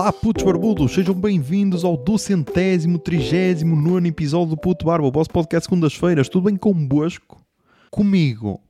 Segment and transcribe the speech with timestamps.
[0.00, 5.28] Olá, putos barbudos, sejam bem-vindos ao duzentésimo, trigésimo nono episódio do Puto Barba, o vosso
[5.28, 6.26] podcast segundas-feiras.
[6.26, 7.44] Tudo bem convosco?
[7.90, 8.62] Comigo?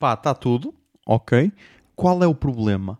[0.00, 0.74] Pá, está tudo,
[1.06, 1.52] ok.
[1.94, 2.98] Qual é o problema?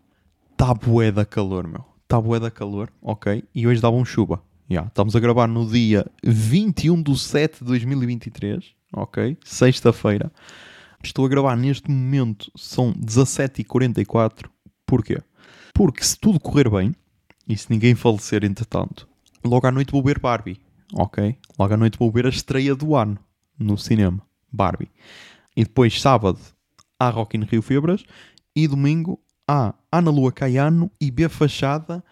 [0.52, 1.84] Está bué da calor, meu.
[2.04, 3.42] Está bué da calor, ok.
[3.52, 4.40] E hoje dava um chuva.
[4.70, 9.36] Yeah, estamos a gravar no dia 21 de 7 de 2023, ok.
[9.44, 10.30] Sexta-feira.
[11.02, 14.48] Estou a gravar neste momento, são 17h44.
[14.86, 15.18] Porquê?
[15.74, 16.94] Porque se tudo correr bem,
[17.48, 19.08] e se ninguém falecer entretanto,
[19.44, 20.60] logo à noite vou ver Barbie,
[20.94, 21.36] ok?
[21.58, 23.18] Logo à noite vou ver a estreia do ano
[23.58, 24.20] no cinema,
[24.52, 24.90] Barbie.
[25.56, 26.38] E depois sábado
[26.98, 28.04] há Rock in Rio Febras
[28.54, 32.04] e domingo há Ana Lua Caiano e B Fachada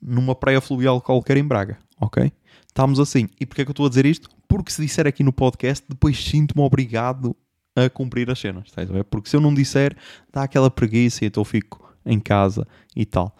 [0.00, 2.30] numa praia fluvial qualquer em Braga, ok?
[2.68, 3.28] Estamos assim.
[3.40, 4.28] E porquê é que eu estou a dizer isto?
[4.46, 7.34] Porque se disser aqui no podcast, depois sinto-me obrigado
[7.74, 9.04] a cumprir as cenas, estás a ver?
[9.04, 9.96] Porque se eu não disser,
[10.32, 13.36] dá aquela preguiça e então eu fico em casa e tal.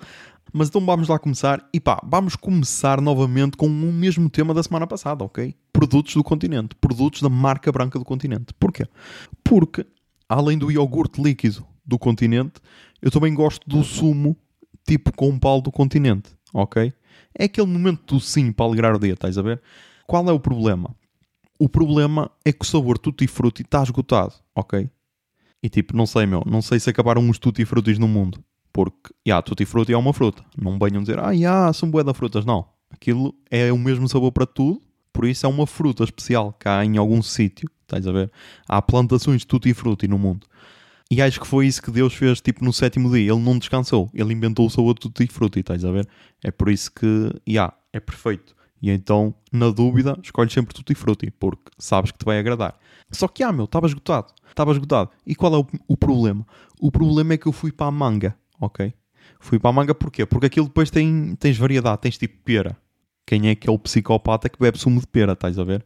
[0.56, 4.62] Mas então vamos lá começar e pá, vamos começar novamente com o mesmo tema da
[4.62, 5.52] semana passada, ok?
[5.72, 8.54] Produtos do continente, produtos da marca branca do continente.
[8.54, 8.86] Porquê?
[9.42, 9.84] Porque,
[10.28, 12.60] além do iogurte líquido do continente,
[13.02, 14.36] eu também gosto do sumo
[14.86, 16.92] tipo com pau do continente, ok?
[17.36, 19.60] É aquele momento do sim para alegrar o dia, estás a ver?
[20.06, 20.94] Qual é o problema?
[21.58, 24.88] O problema é que o sabor tutti frutti está esgotado, ok?
[25.60, 28.38] E tipo, não sei, meu, não sei se acabaram os tutti frutis no mundo.
[28.74, 30.44] Porque, já, yeah, tutti frutti é uma fruta.
[30.60, 32.44] Não venham dizer, ah, yeah, são bué da frutas.
[32.44, 32.66] Não.
[32.90, 36.96] Aquilo é o mesmo sabor para tudo, por isso é uma fruta especial cá em
[36.96, 37.70] algum sítio.
[37.82, 38.32] Estás a ver?
[38.68, 40.48] Há plantações de tutti frutti no mundo.
[41.08, 43.32] E acho que foi isso que Deus fez, tipo, no sétimo dia.
[43.32, 44.10] Ele não descansou.
[44.12, 46.08] Ele inventou o sabor de tutti frutti, estás a ver?
[46.42, 48.56] É por isso que, já, yeah, é perfeito.
[48.82, 52.76] E então, na dúvida, escolhes sempre tutti frutti, porque sabes que te vai agradar.
[53.10, 54.32] Só que, ah, meu, estava esgotado.
[54.48, 55.10] Estava esgotado.
[55.24, 56.44] E qual é o, o, problema?
[56.80, 58.92] O problema é que eu fui para a manga, ok?
[59.38, 60.26] Fui para a manga porquê?
[60.26, 62.76] Porque aquilo depois tem, tens variedade, tens tipo pera.
[63.26, 65.84] Quem é que o psicopata que bebe sumo de pera, estás a ver?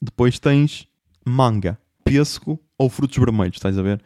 [0.00, 0.86] Depois tens
[1.24, 4.02] manga, pêssego ou frutos vermelhos, estás a ver?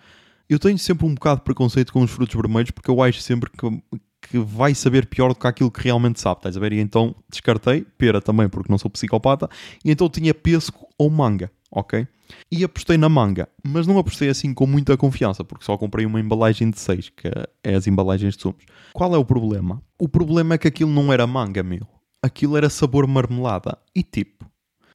[0.48, 3.50] Eu tenho sempre um bocado de preconceito com os frutos vermelhos porque eu acho sempre
[3.50, 3.82] que,
[4.28, 6.72] que vai saber pior do que aquilo que realmente sabe, estás a ver?
[6.72, 9.48] E então descartei, pera também porque não sou psicopata,
[9.84, 12.06] e então tinha pêssego ou manga, ok?
[12.50, 16.20] E apostei na manga, mas não apostei assim com muita confiança, porque só comprei uma
[16.20, 17.28] embalagem de 6, que
[17.62, 18.64] é as embalagens de sumos.
[18.92, 19.82] Qual é o problema?
[19.98, 21.86] O problema é que aquilo não era manga, meu.
[22.22, 23.76] Aquilo era sabor marmelada.
[23.94, 24.46] E tipo,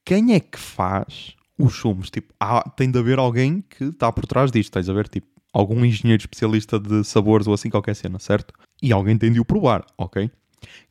[0.04, 2.10] quem é que faz os sumos?
[2.10, 5.08] Tipo, há, tem de haver alguém que está por trás disto, estás a ver?
[5.08, 8.54] Tipo, algum engenheiro especialista de sabores ou assim qualquer cena, certo?
[8.82, 10.30] E alguém tem de o provar, ok?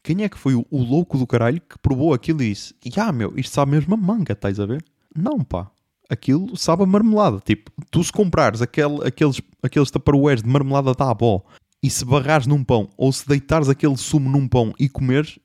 [0.03, 3.33] Quem é que foi o, louco do caralho que provou aquilo e disse: Ah, meu,
[3.37, 4.83] isto sabe mesmo a manga, estás a ver?
[5.15, 5.71] Não, pá
[6.09, 7.39] aquilo sabe a marmelada.
[7.39, 11.43] Tipo, tu se comprares aquele, aqueles, aqueles tupperwares de marmelada da avó
[11.81, 15.39] e se barrares num pão ou se deitares aquele sumo num pão e comeres,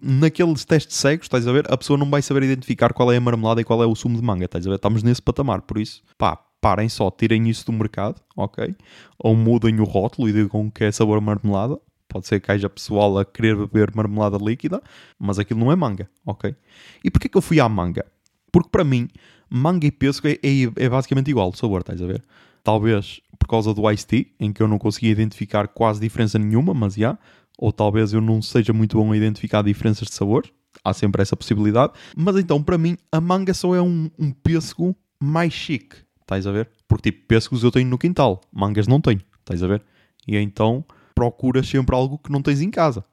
[0.00, 3.20] naqueles testes cegos, estás a ver, a pessoa não vai saber identificar qual é a
[3.20, 4.76] marmelada e qual é o sumo de manga, estás a ver?
[4.76, 8.74] Estamos nesse patamar, por isso, pá, parem só, tirem isso do mercado, ok?
[9.18, 11.78] Ou mudem o rótulo e digam que é sabor marmelada.
[12.08, 14.80] Pode ser que haja pessoal a querer beber marmelada líquida,
[15.18, 16.54] mas aquilo não é manga, ok?
[17.02, 18.06] E porquê que eu fui à manga?
[18.52, 19.08] Porque para mim,
[19.54, 22.24] manga e pêssego é, é, é, basicamente igual o sabor, estás a ver?
[22.64, 26.74] Talvez por causa do iced tea, em que eu não conseguia identificar quase diferença nenhuma,
[26.74, 27.16] mas já.
[27.56, 30.44] Ou talvez eu não seja muito bom a identificar diferenças de sabor.
[30.82, 31.92] Há sempre essa possibilidade.
[32.16, 35.96] Mas então, para mim, a manga só é um, um pêssego mais chique.
[36.20, 36.68] Estás a ver?
[36.88, 38.40] Porque tipo, pêssegos eu tenho no quintal.
[38.52, 39.20] Mangas não tenho.
[39.38, 39.82] Estás a ver?
[40.26, 43.04] E então, procuras sempre algo que não tens em casa.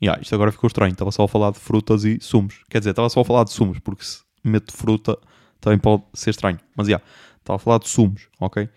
[0.00, 0.92] Yeah, isto agora ficou estranho.
[0.92, 2.62] Estava só a falar de frutas e sumos.
[2.70, 5.18] Quer dizer, estava só a falar de sumos, porque se meto fruta
[5.60, 6.58] também pode ser estranho.
[6.76, 7.04] Mas já, yeah,
[7.38, 8.68] estava a falar de sumos, ok?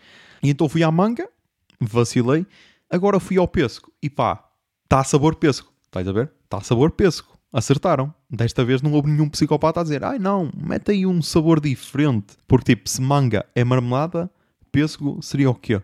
[0.43, 1.27] E então fui à manga,
[1.79, 2.45] vacilei,
[2.89, 4.43] agora fui ao pêssego e pá,
[4.83, 6.31] está a sabor pêssego, estás a ver?
[6.43, 7.29] Está a sabor pêssego.
[7.53, 8.13] Acertaram.
[8.29, 12.37] Desta vez não houve nenhum psicopata a dizer ai não, mete aí um sabor diferente.
[12.47, 14.31] Porque tipo, se manga é marmelada,
[14.71, 15.81] pêssego seria o quê?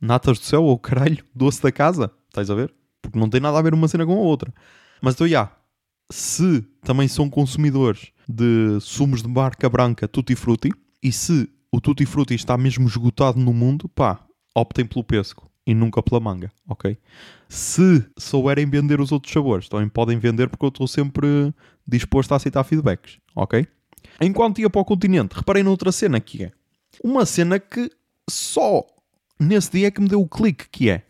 [0.00, 2.12] Natas do céu ou caralho, doce da casa?
[2.28, 2.72] Estás a ver?
[3.02, 4.54] Porque não tem nada a ver uma cena com a outra.
[5.02, 5.50] Mas então, já,
[6.10, 10.70] se também são consumidores de sumos de marca branca Tutti Frutti
[11.02, 14.24] e se o Tutti Frutti está mesmo esgotado no mundo, pá,
[14.54, 16.98] optem pelo pêssego e nunca pela manga, ok?
[17.48, 21.54] Se souberem vender os outros sabores, também podem vender porque eu estou sempre
[21.86, 23.66] disposto a aceitar feedbacks, ok?
[24.20, 26.52] Enquanto ia para o continente, reparei noutra cena que é
[27.04, 27.90] uma cena que
[28.28, 28.84] só
[29.38, 31.04] nesse dia é que me deu o clique, que é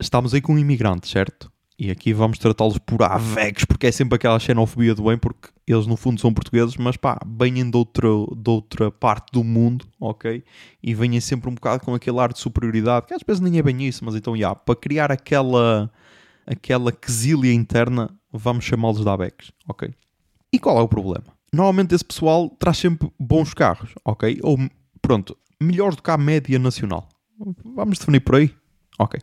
[0.00, 1.50] estamos aí com um imigrante, certo?
[1.78, 5.86] E aqui vamos tratá-los por avex, porque é sempre aquela xenofobia do bem, porque eles
[5.86, 10.42] no fundo são portugueses, mas pá, vêm de outra, de outra parte do mundo, ok?
[10.82, 13.62] E vêm sempre um bocado com aquele ar de superioridade, que às vezes nem é
[13.62, 15.90] bem isso, mas então, já, para criar aquela,
[16.46, 19.92] aquela quesilha interna, vamos chamá-los de ABECs, ok?
[20.50, 21.26] E qual é o problema?
[21.52, 24.38] Normalmente esse pessoal traz sempre bons carros, ok?
[24.42, 24.58] Ou,
[25.02, 27.06] pronto, melhores do que a média nacional.
[27.64, 28.54] Vamos definir por aí?
[28.98, 29.20] Ok.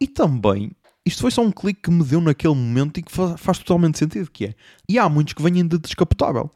[0.00, 0.70] E também,
[1.06, 4.28] isto foi só um clique que me deu naquele momento e que faz, totalmente sentido,
[4.30, 4.54] que é,
[4.88, 6.50] e há muitos que vêm de descapotável.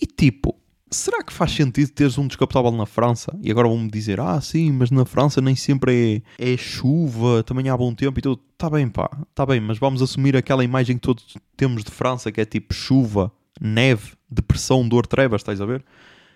[0.00, 0.54] E tipo,
[0.88, 3.36] será que faz sentido teres um descapotável na França?
[3.42, 7.68] E agora vão-me dizer, ah, sim, mas na França nem sempre é, é chuva, também
[7.68, 8.40] há bom tempo e tudo.
[8.52, 12.30] Está bem, pá, está bem, mas vamos assumir aquela imagem que todos temos de França,
[12.30, 15.84] que é tipo chuva, neve, depressão, dor, trevas, estás a ver?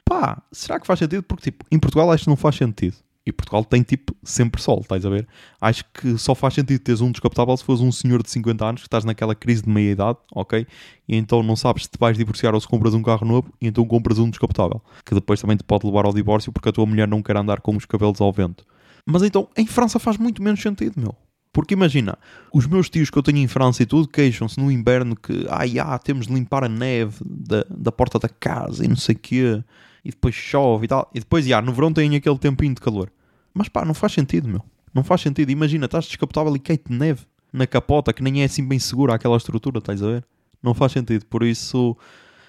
[0.05, 1.23] Pá, será que faz sentido?
[1.23, 2.97] Porque, tipo, em Portugal acho que não faz sentido.
[3.24, 5.28] E Portugal tem, tipo, sempre sol, estás a ver?
[5.60, 8.80] Acho que só faz sentido teres um descapotável se fores um senhor de 50 anos
[8.80, 10.66] que estás naquela crise de meia-idade, ok?
[11.08, 13.69] E então não sabes se te vais divorciar ou se compras um carro novo e
[13.69, 14.82] então compras um descapotável.
[15.06, 17.60] Que depois também te pode levar ao divórcio porque a tua mulher não quer andar
[17.60, 18.64] com os cabelos ao vento.
[19.06, 21.14] Mas então, em França faz muito menos sentido, meu.
[21.52, 22.18] Porque imagina,
[22.52, 25.78] os meus tios que eu tenho em França e tudo queixam-se no inverno que, ai,
[25.78, 29.18] ah, temos de limpar a neve da, da porta da casa e não sei o
[29.18, 29.64] quê
[30.04, 31.10] e depois chove e tal.
[31.14, 33.10] E depois, já, no verão tem aquele tempinho de calor.
[33.54, 34.64] Mas pá, não faz sentido, meu.
[34.93, 35.50] Não faz sentido.
[35.50, 39.37] Imagina, estás descapotável e cai-te neve na capota, que nem é assim bem segura aquela
[39.37, 40.25] estrutura, estás a ver?
[40.62, 41.26] Não faz sentido.
[41.26, 41.96] Por isso,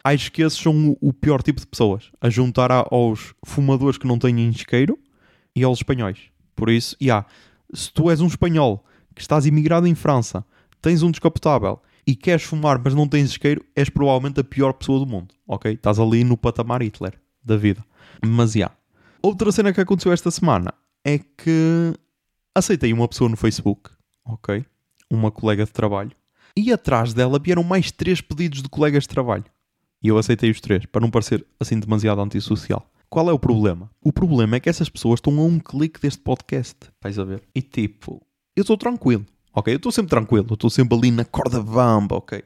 [0.04, 2.12] acho que esses são o pior tipo de pessoas.
[2.22, 4.98] A juntar aos fumadores que não têm isqueiro
[5.56, 6.20] e aos espanhóis.
[6.56, 7.26] Por isso, já,
[7.74, 10.46] se tu és um espanhol que estás imigrado em França,
[10.82, 15.00] tens um descapotável e queres fumar, mas não tens isqueiro, és provavelmente a pior pessoa
[15.00, 15.74] do mundo, ok?
[15.74, 17.84] Estás ali no patamar Hitler da vida.
[18.26, 18.72] Mas, já.
[19.22, 20.74] Outra cena que aconteceu esta semana
[21.04, 21.94] é que
[22.56, 23.90] aceitei uma pessoa no Facebook,
[24.26, 24.66] ok?
[25.10, 26.12] Uma colega de trabalho.
[26.56, 29.46] E atrás dela vieram mais três pedidos de colegas de trabalho.
[30.02, 32.86] E eu aceitei os três, para não parecer assim demasiado antissocial.
[33.10, 33.90] Qual é o problema?
[34.04, 36.76] O problema é que essas pessoas estão a um clique deste podcast.
[37.02, 37.44] Vais a ver?
[37.56, 38.22] E tipo,
[38.56, 39.74] eu estou tranquilo, ok?
[39.74, 42.44] Eu estou sempre tranquilo, eu estou sempre ali na corda bamba, ok?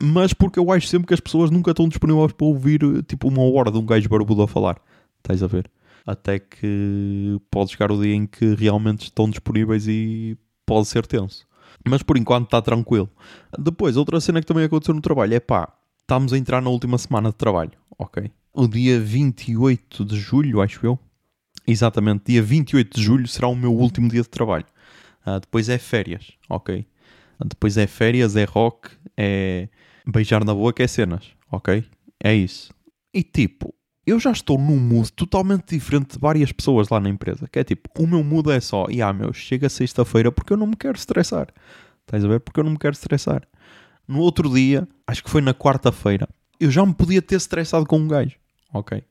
[0.00, 3.42] Mas porque eu acho sempre que as pessoas nunca estão disponíveis para ouvir tipo uma
[3.42, 4.80] hora de um gajo barbudo a falar.
[5.18, 5.70] Estás a ver?
[6.06, 10.36] Até que pode chegar o dia em que realmente estão disponíveis e
[10.66, 11.46] pode ser tenso.
[11.88, 13.08] Mas por enquanto está tranquilo.
[13.58, 16.98] Depois, outra cena que também aconteceu no trabalho é pá, estamos a entrar na última
[16.98, 18.30] semana de trabalho, ok?
[18.52, 20.98] O dia 28 de julho, acho eu.
[21.66, 24.66] Exatamente, dia 28 de julho será o meu último dia de trabalho.
[25.26, 26.86] Uh, depois é férias, ok?
[27.44, 29.68] Depois é férias, é rock, é
[30.06, 31.84] beijar na boca, é cenas, ok?
[32.22, 32.72] É isso.
[33.12, 33.74] E tipo,
[34.06, 37.48] eu já estou num mood totalmente diferente de várias pessoas lá na empresa.
[37.50, 40.56] Que é tipo, o meu mood é só, e ah, meu, chega sexta-feira porque eu
[40.56, 41.48] não me quero estressar.
[42.02, 42.40] Estás a ver?
[42.40, 43.42] Porque eu não me quero estressar.
[44.06, 46.28] No outro dia, acho que foi na quarta-feira,
[46.60, 48.36] eu já me podia ter estressado com um gajo,
[48.72, 49.02] ok?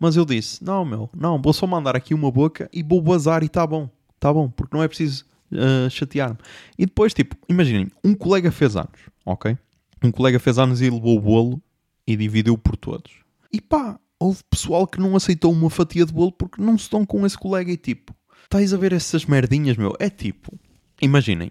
[0.00, 3.42] Mas eu disse, não, meu, não, vou só mandar aqui uma boca e vou bazar
[3.42, 6.38] e está bom, está bom, porque não é preciso uh, chatear-me.
[6.78, 9.56] E depois, tipo, imaginem, um colega fez anos, ok?
[10.02, 11.62] Um colega fez anos e levou o bolo
[12.06, 13.12] e dividiu por todos.
[13.52, 17.04] E pá, houve pessoal que não aceitou uma fatia de bolo porque não se estão
[17.04, 18.14] com esse colega e tipo,
[18.44, 19.94] estás a ver essas merdinhas, meu?
[19.98, 20.58] É tipo,
[21.00, 21.50] imaginem,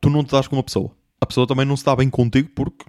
[0.00, 0.90] tu não te dás com uma pessoa.
[1.20, 2.84] A pessoa também não se dá bem contigo porque,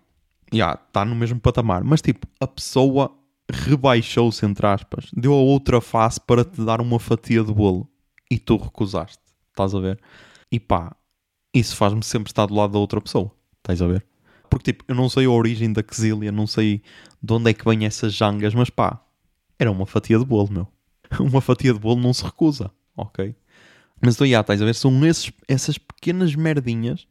[0.51, 1.83] já, yeah, está no mesmo patamar.
[1.83, 3.15] Mas tipo, a pessoa
[3.51, 7.87] rebaixou-se, entre aspas, deu a outra face para te dar uma fatia de bolo
[8.29, 9.23] e tu recusaste.
[9.51, 9.99] Estás a ver?
[10.51, 10.95] E pá,
[11.53, 13.31] isso faz-me sempre estar do lado da outra pessoa.
[13.57, 14.05] Estás a ver?
[14.49, 16.81] Porque tipo, eu não sei a origem da quesilha, não sei
[17.21, 19.01] de onde é que vêm essas jangas, mas pá,
[19.57, 20.67] era uma fatia de bolo, meu.
[21.19, 23.35] Uma fatia de bolo não se recusa, ok?
[24.01, 24.75] Mas então, já, estás a ver?
[24.75, 27.07] São esses, essas pequenas merdinhas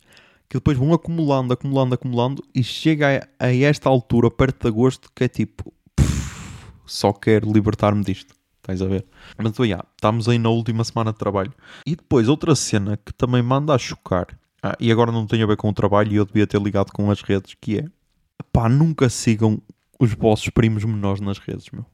[0.48, 5.10] que depois vão acumulando, acumulando, acumulando e chega a, a esta altura, perto de agosto,
[5.14, 8.34] que é tipo, pff, só quero libertar-me disto.
[8.56, 9.04] Estás a ver?
[9.36, 11.52] Mas então, já, estamos aí na última semana de trabalho.
[11.86, 14.26] E depois, outra cena que também manda a chocar,
[14.66, 16.90] ah, e agora não tem a ver com o trabalho e eu devia ter ligado
[16.90, 17.84] com as redes, que é,
[18.50, 19.60] pá, nunca sigam
[20.00, 21.84] os vossos primos menores nas redes, meu.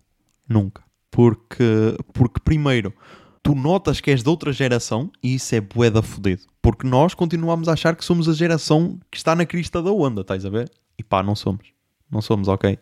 [0.49, 0.81] Nunca.
[1.11, 2.95] Porque, porque primeiro,
[3.43, 6.43] tu notas que és de outra geração e isso é boeda fodido.
[6.63, 10.21] Porque nós continuamos a achar que somos a geração que está na crista da onda,
[10.21, 10.71] estás a ver?
[10.97, 11.73] E pá, não somos.
[12.09, 12.79] Não somos, ok?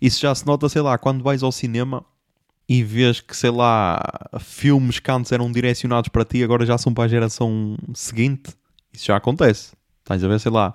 [0.00, 2.04] Isso já se nota, sei lá, quando vais ao cinema
[2.68, 4.00] e vês que, sei lá,
[4.38, 8.54] filmes que antes eram direcionados para ti agora já são para a geração seguinte.
[8.92, 9.72] Isso já acontece.
[10.00, 10.74] Estás a ver, sei lá,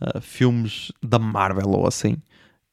[0.00, 2.16] uh, filmes da Marvel ou assim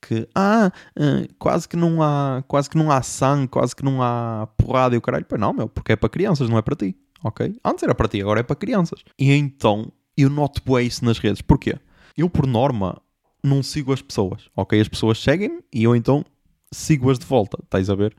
[0.05, 4.01] que ah, uh, quase que não há quase que não há sangue, quase que não
[4.01, 5.25] há porrada e o caralho.
[5.27, 7.55] Pois não, meu, porque é para crianças, não é para ti, ok?
[7.63, 9.03] Antes era para ti, agora é para crianças.
[9.17, 11.41] E então eu noto bem isso nas redes.
[11.41, 11.77] Porquê?
[12.15, 13.01] Eu, por norma,
[13.43, 14.79] não sigo as pessoas, ok?
[14.79, 16.23] As pessoas seguem e eu então
[16.71, 18.15] sigo-as de volta, estás a ver?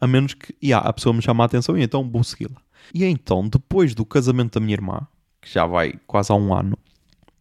[0.00, 2.60] A menos que yeah, a pessoa me chama a atenção e então vou segui-la.
[2.92, 5.06] E então, depois do casamento da minha irmã,
[5.42, 6.78] que já vai quase há um ano,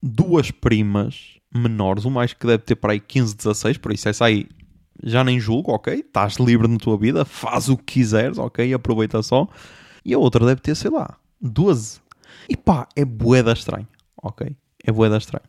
[0.01, 4.25] duas primas menores, o mais que deve ter para aí 15, 16, por isso essa
[4.25, 4.47] aí
[5.03, 5.93] já nem julgo, ok?
[5.93, 8.73] Estás livre na tua vida, faz o que quiseres, ok?
[8.73, 9.47] Aproveita só.
[10.03, 12.01] E a outra deve ter, sei lá, 12.
[12.49, 13.87] E pá, é boeda estranho,
[14.21, 14.55] ok?
[14.83, 15.45] É boeda estranho.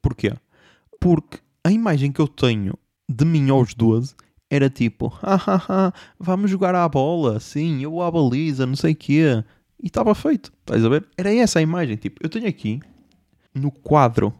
[0.00, 0.32] Porquê?
[1.00, 2.74] Porque a imagem que eu tenho
[3.08, 4.14] de mim aos 12
[4.50, 9.44] era tipo, hahaha, vamos jogar à bola, sim, eu à baliza, não sei o quê.
[9.82, 11.06] E estava feito, estás a ver?
[11.16, 12.80] Era essa a imagem, tipo, eu tenho aqui
[13.54, 14.34] no quadro,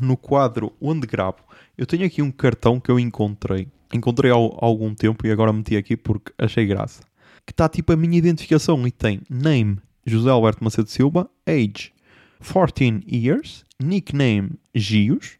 [0.00, 1.38] no quadro onde gravo,
[1.76, 3.68] eu tenho aqui um cartão que eu encontrei.
[3.92, 7.02] Encontrei há algum tempo e agora meti aqui porque achei graça.
[7.44, 11.92] Que está tipo a minha identificação e tem name José Alberto Macedo Silva, age
[12.40, 15.38] 14 years, nickname Gios,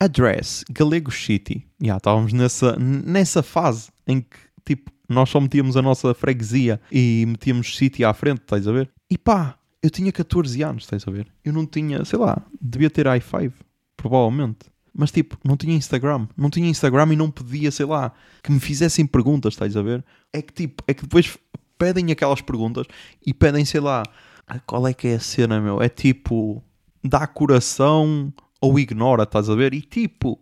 [0.00, 1.66] address Galego City.
[1.80, 6.80] Já yeah, estávamos nessa, nessa fase em que tipo nós só metíamos a nossa freguesia
[6.90, 8.90] e metíamos City à frente, estás a ver?
[9.10, 11.26] E pá, eu tinha 14 anos, estás a ver?
[11.44, 13.52] Eu não tinha, sei lá, devia ter i5,
[13.96, 14.72] provavelmente.
[14.94, 16.28] Mas tipo, não tinha Instagram.
[16.36, 20.04] Não tinha Instagram e não pedia, sei lá, que me fizessem perguntas, estás a ver?
[20.32, 21.36] É que tipo, é que depois
[21.78, 22.86] pedem aquelas perguntas
[23.26, 24.02] e pedem, sei lá,
[24.46, 25.82] ah, qual é que é a cena, meu?
[25.82, 26.62] É tipo,
[27.02, 29.74] dá coração ou ignora, estás a ver?
[29.74, 30.38] E tipo,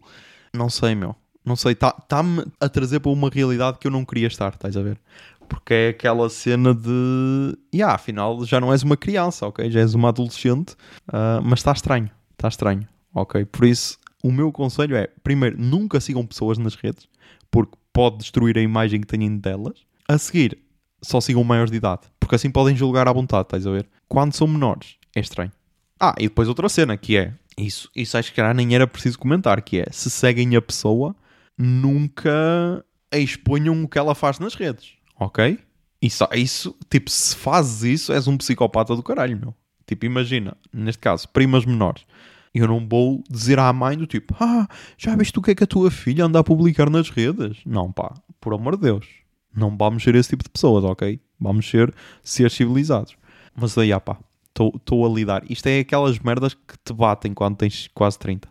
[0.53, 1.17] não sei, meu.
[1.45, 4.83] Não sei, está-me a trazer para uma realidade que eu não queria estar, estás a
[4.83, 5.01] ver?
[5.49, 7.57] Porque é aquela cena de.
[7.75, 9.71] Yeah, afinal, já não és uma criança, ok?
[9.71, 10.75] Já és uma adolescente,
[11.09, 13.45] uh, mas está estranho, está estranho, ok?
[13.47, 17.09] Por isso, o meu conselho é: primeiro, nunca sigam pessoas nas redes,
[17.51, 19.79] porque pode destruir a imagem que têm delas.
[20.09, 20.59] A seguir,
[21.03, 23.89] só sigam maiores de idade, porque assim podem julgar à vontade, estás a ver?
[24.09, 25.53] Quando são menores, é estranho.
[25.99, 29.61] Ah, e depois outra cena que é: isso, isso acho que nem era preciso comentar,
[29.63, 31.15] que é se seguem a pessoa,
[31.61, 35.59] nunca exponham o que ela faz nas redes, ok?
[36.01, 39.55] Isso, isso, tipo, se fazes isso, és um psicopata do caralho, meu.
[39.87, 42.07] Tipo, imagina, neste caso, primas menores
[42.55, 44.67] eu não vou dizer à mãe do tipo, ah,
[44.99, 47.59] já viste o que é que a tua filha anda a publicar nas redes?
[47.65, 49.07] Não, pá, por amor de Deus.
[49.55, 51.21] Não vamos ser esse tipo de pessoas, ok?
[51.39, 53.17] Vamos ser seres civilizados.
[53.55, 55.43] Mas aí, ah, pá, estou a lidar.
[55.49, 58.49] Isto é aquelas merdas que te batem quando tens quase 30.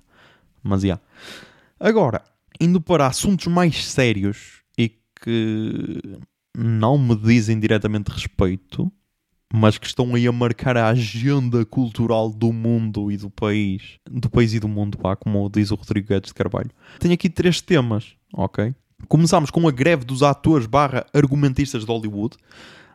[0.63, 0.87] Mas, já.
[0.87, 1.03] Yeah.
[1.79, 2.21] Agora,
[2.59, 4.89] indo para assuntos mais sérios e
[5.21, 6.01] que
[6.55, 8.91] não me dizem diretamente respeito,
[9.51, 14.29] mas que estão aí a marcar a agenda cultural do mundo e do país, do
[14.29, 16.69] país e do mundo, pá, como diz o Rodrigo Guedes de Carvalho.
[16.99, 18.75] Tenho aqui três temas, ok?
[19.07, 22.37] Começámos com a greve dos atores barra argumentistas de Hollywood,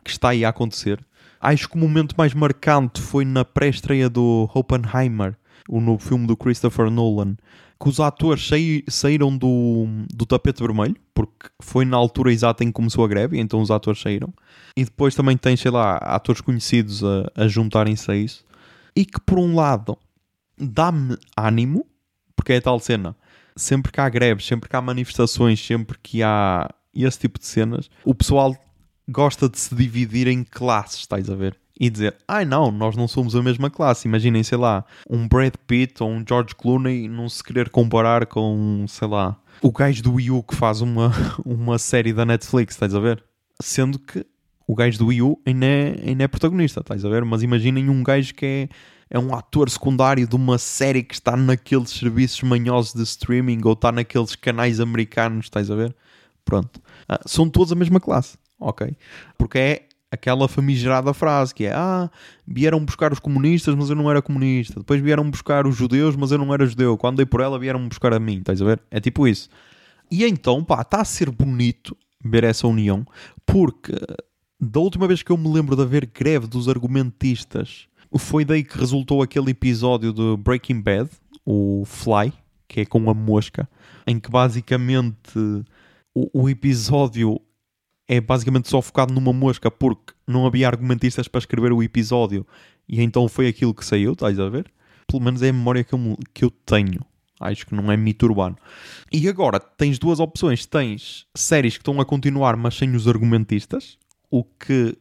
[0.03, 1.03] que está aí a acontecer.
[1.41, 5.35] Acho que o momento mais marcante foi na pré-estreia do Oppenheimer,
[5.67, 7.35] o novo filme do Christopher Nolan,
[7.79, 8.49] que os atores
[8.87, 13.39] saíram do, do tapete vermelho, porque foi na altura exata em que começou a greve,
[13.39, 14.33] então os atores saíram.
[14.75, 18.45] E depois também tem, sei lá, atores conhecidos a, a juntarem-se a isso.
[18.95, 19.97] E que, por um lado,
[20.57, 21.85] dá-me ânimo,
[22.35, 23.15] porque é a tal cena.
[23.55, 27.89] Sempre que há greves, sempre que há manifestações, sempre que há esse tipo de cenas,
[28.03, 28.55] o pessoal
[29.07, 31.57] gosta de se dividir em classes, estás a ver?
[31.79, 34.07] E dizer, ai não, nós não somos a mesma classe.
[34.07, 38.85] Imaginem, sei lá, um Brad Pitt ou um George Clooney não se querer comparar com,
[38.87, 41.11] sei lá, o gajo do Wii U que faz uma,
[41.45, 43.23] uma série da Netflix, estás a ver?
[43.61, 44.25] Sendo que
[44.67, 47.25] o gajo do Wii U ainda é, ainda é protagonista, estás a ver?
[47.25, 48.69] Mas imaginem um gajo que é,
[49.09, 53.73] é um ator secundário de uma série que está naqueles serviços manhosos de streaming ou
[53.73, 55.95] está naqueles canais americanos, estás a ver?
[56.43, 56.81] Pronto.
[57.07, 58.95] Ah, são todos a mesma classe, ok?
[59.37, 62.09] Porque é aquela famigerada frase que é ah,
[62.45, 64.79] vieram buscar os comunistas, mas eu não era comunista.
[64.79, 66.97] Depois vieram buscar os judeus, mas eu não era judeu.
[66.97, 68.39] Quando dei por ela, vieram buscar a mim.
[68.39, 68.81] Estás a ver?
[68.89, 69.49] É tipo isso.
[70.09, 73.05] E então, pá, está a ser bonito ver essa união,
[73.45, 73.93] porque
[74.59, 78.77] da última vez que eu me lembro de haver greve dos argumentistas, foi daí que
[78.77, 81.09] resultou aquele episódio de Breaking Bad,
[81.45, 82.33] o Fly,
[82.67, 83.69] que é com a mosca,
[84.07, 85.37] em que basicamente
[86.13, 87.39] o, o episódio
[88.07, 92.45] é basicamente só focado numa mosca porque não havia argumentistas para escrever o episódio
[92.87, 94.71] e então foi aquilo que saiu, estás a ver?
[95.07, 97.01] Pelo menos é a memória que eu, que eu tenho.
[97.39, 98.57] Acho que não é mito urbano.
[99.11, 100.65] E agora tens duas opções.
[100.65, 103.97] Tens séries que estão a continuar, mas sem os argumentistas,
[104.31, 104.97] o que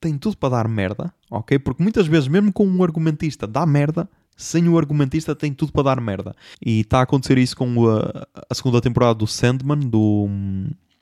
[0.00, 1.58] tem tudo para dar merda, ok?
[1.58, 5.84] Porque muitas vezes, mesmo com um argumentista, dá merda, sem o argumentista tem tudo para
[5.84, 6.34] dar merda.
[6.64, 10.28] E está a acontecer isso com a, a segunda temporada do Sandman, do,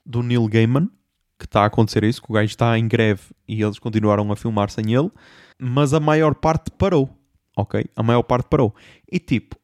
[0.06, 0.88] do Neil Gaiman,
[1.44, 4.36] que está a acontecer isso, que o gajo está em greve e eles continuaram a
[4.36, 5.10] filmar sem ele,
[5.60, 7.10] mas a maior parte parou,
[7.54, 7.84] ok?
[7.94, 8.74] A maior parte parou.
[9.10, 9.56] E tipo,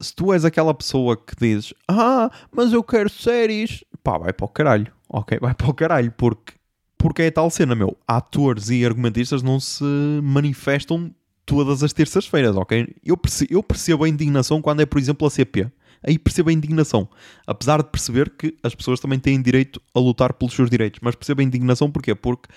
[0.00, 4.44] se tu és aquela pessoa que dizes, ah, mas eu quero séries, pá, vai para
[4.44, 5.38] o caralho, ok?
[5.40, 6.54] Vai para o caralho, porque,
[6.96, 7.96] porque é tal cena, meu.
[8.06, 9.84] Atores e argumentistas não se
[10.22, 11.14] manifestam
[11.46, 12.96] todas as terças-feiras, ok?
[13.04, 15.70] Eu percebo, eu percebo a indignação quando é, por exemplo, a CP
[16.06, 17.08] Aí percebo a indignação.
[17.46, 21.00] Apesar de perceber que as pessoas também têm direito a lutar pelos seus direitos.
[21.02, 22.14] Mas percebo a indignação porquê?
[22.14, 22.48] Porque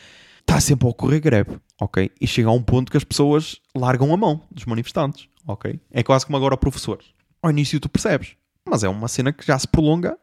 [0.41, 2.11] está sempre a ocorrer greve, ok?
[2.19, 5.79] E chega a um ponto que as pessoas largam a mão dos manifestantes, ok?
[5.91, 7.07] É quase como agora professores.
[7.41, 8.35] Ao início tu percebes,
[8.67, 10.17] mas é uma cena que já se prolonga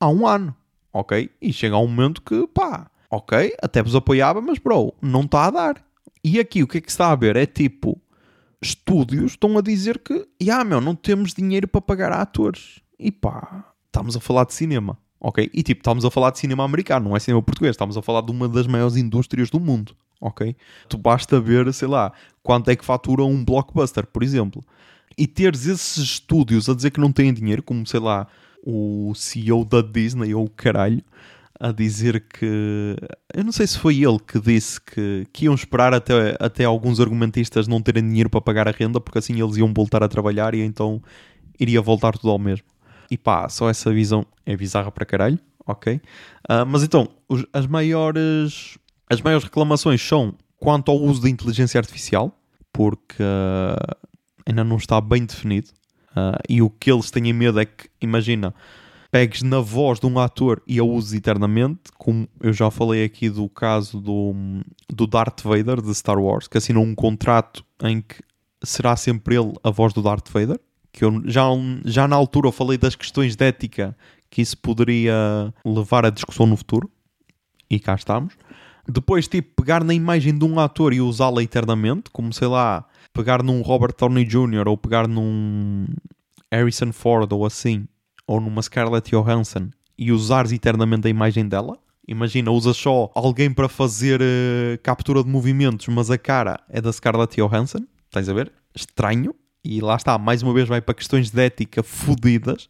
[0.00, 0.54] há um ano,
[0.92, 1.30] ok?
[1.40, 5.46] E chega a um momento que, pá, ok, até vos apoiava, mas bro, não está
[5.46, 5.84] a dar.
[6.24, 7.36] E aqui o que é que se está a ver?
[7.36, 8.00] É tipo,
[8.60, 12.80] estúdios estão a dizer que, ah, meu, não temos dinheiro para pagar a atores.
[12.98, 15.48] E pá, estamos a falar de cinema, ok?
[15.52, 18.22] E tipo, estamos a falar de cinema americano, não é cinema português, estamos a falar
[18.22, 20.56] de uma das maiores indústrias do mundo, ok?
[20.88, 22.12] Tu basta ver, sei lá,
[22.42, 24.62] quanto é que fatura um blockbuster, por exemplo.
[25.16, 28.26] E teres esses estúdios a dizer que não têm dinheiro, como sei lá,
[28.64, 31.02] o CEO da Disney ou o caralho,
[31.60, 32.96] a dizer que.
[33.34, 37.00] Eu não sei se foi ele que disse que, que iam esperar até, até alguns
[37.00, 40.54] argumentistas não terem dinheiro para pagar a renda, porque assim eles iam voltar a trabalhar
[40.54, 41.02] e então
[41.58, 42.66] iria voltar tudo ao mesmo.
[43.10, 46.00] E pá, só essa visão é bizarra para caralho, ok?
[46.48, 48.78] Uh, mas então, os, as maiores.
[49.10, 52.38] As maiores reclamações são quanto ao uso da inteligência artificial,
[52.70, 53.96] porque uh,
[54.46, 55.68] ainda não está bem definido.
[56.10, 58.54] Uh, e o que eles têm medo é que, imagina,
[59.10, 63.28] pegues na voz de um ator e a uses eternamente, como eu já falei aqui
[63.30, 64.34] do caso do,
[64.88, 68.22] do Darth Vader de Star Wars, que assinou um contrato em que
[68.62, 70.60] será sempre ele a voz do Darth Vader,
[70.92, 71.44] que eu já,
[71.84, 73.96] já na altura eu falei das questões de ética
[74.30, 76.90] que isso poderia levar a discussão no futuro,
[77.70, 78.34] e cá estamos.
[78.86, 83.42] Depois, tipo, pegar na imagem de um ator e usá-la eternamente, como sei lá, pegar
[83.42, 84.66] num Robert Downey Jr.
[84.66, 85.86] ou pegar num
[86.50, 87.86] Harrison Ford ou assim,
[88.28, 91.78] ou numa Scarlett Johansson e usares eternamente a imagem dela.
[92.06, 96.92] Imagina, usas só alguém para fazer uh, captura de movimentos, mas a cara é da
[96.92, 97.84] Scarlett Johansson.
[98.06, 98.52] Estás a ver?
[98.74, 99.34] Estranho.
[99.64, 102.68] E lá está, mais uma vez vai para questões de ética fodidas.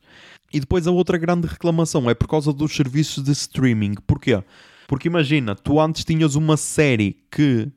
[0.52, 3.94] E depois a outra grande reclamação é por causa dos serviços de streaming.
[4.06, 4.42] Porquê?
[4.86, 7.70] Porque imagina, tu antes tinhas uma série que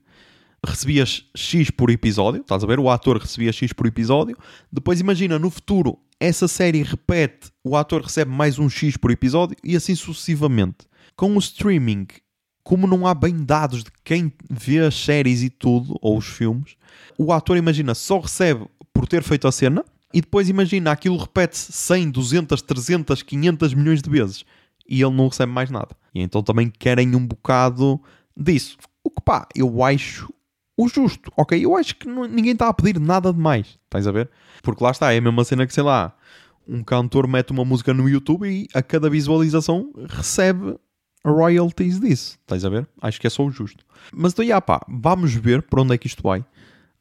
[0.66, 2.80] recebias X por episódio, estás a ver?
[2.80, 4.38] O ator recebia X por episódio.
[4.72, 9.58] Depois imagina, no futuro, essa série repete, o ator recebe mais um X por episódio
[9.64, 10.88] e assim sucessivamente.
[11.16, 12.08] Com o streaming,
[12.64, 16.76] como não há bem dados de quem vê as séries e tudo, ou os filmes,
[17.18, 21.72] o ator, imagina, só recebe por ter feito a cena e depois imagina, aquilo repete-se
[21.72, 24.46] 100, 200, 300, 500 milhões de vezes
[24.88, 25.96] e ele não recebe mais nada.
[26.14, 28.00] E então também querem um bocado
[28.36, 28.78] disso.
[29.04, 30.32] O que pá, eu acho
[30.78, 31.64] o justo, ok?
[31.64, 34.30] Eu acho que não, ninguém está a pedir nada de mais, estás a ver?
[34.64, 36.16] Porque lá está, é a mesma cena que, sei lá,
[36.68, 40.78] um cantor mete uma música no YouTube e a cada visualização recebe
[41.26, 42.88] royalties disso, estás a ver?
[43.02, 43.86] Acho que é só o justo.
[44.14, 46.44] Mas então, já pá, vamos ver para onde é que isto vai.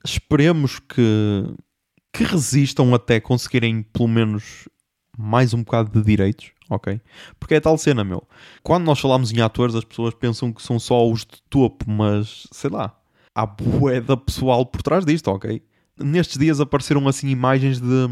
[0.04, 1.54] Esperemos que,
[2.12, 4.68] que resistam até conseguirem pelo menos
[5.16, 7.00] mais um bocado de direitos, ok?
[7.38, 8.26] Porque é tal cena, meu.
[8.62, 12.46] Quando nós falamos em atores, as pessoas pensam que são só os de topo, mas
[12.50, 12.99] sei lá,
[13.34, 15.62] há bué pessoal por trás disto, ok?
[15.98, 18.06] Nestes dias apareceram assim imagens de,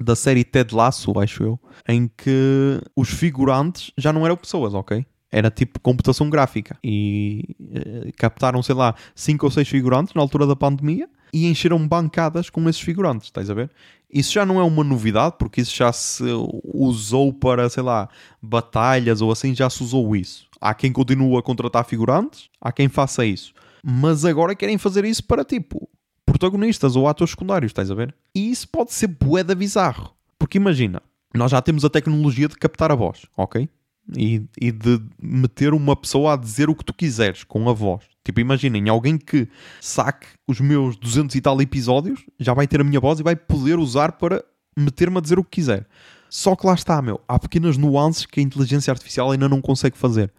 [0.00, 5.06] da série Ted Lasso, acho eu, em que os figurantes já não eram pessoas, ok?
[5.30, 6.76] Era tipo computação gráfica.
[6.82, 11.86] E uh, captaram, sei lá, 5 ou 6 figurantes na altura da pandemia e encheram
[11.86, 13.70] bancadas com esses figurantes, estás a ver?
[14.12, 16.24] Isso já não é uma novidade, porque isso já se
[16.64, 18.08] usou para, sei lá,
[18.42, 20.46] batalhas ou assim, já se usou isso.
[20.60, 25.24] Há quem continue a contratar figurantes, há quem faça isso mas agora querem fazer isso
[25.24, 25.88] para tipo
[26.24, 28.14] protagonistas ou atores secundários, estás a ver?
[28.34, 30.14] E isso pode ser boeda bizarro.
[30.38, 31.02] Porque imagina,
[31.34, 33.68] nós já temos a tecnologia de captar a voz, ok?
[34.16, 38.02] E, e, de meter uma pessoa a dizer o que tu quiseres com a voz.
[38.24, 39.48] Tipo, imaginem, alguém que
[39.80, 43.36] saque os meus 200 e tal episódios, já vai ter a minha voz e vai
[43.36, 44.44] poder usar para
[44.76, 45.86] meter-me a dizer o que quiser.
[46.28, 49.96] Só que lá está, meu, há pequenas nuances que a inteligência artificial ainda não consegue
[49.96, 50.32] fazer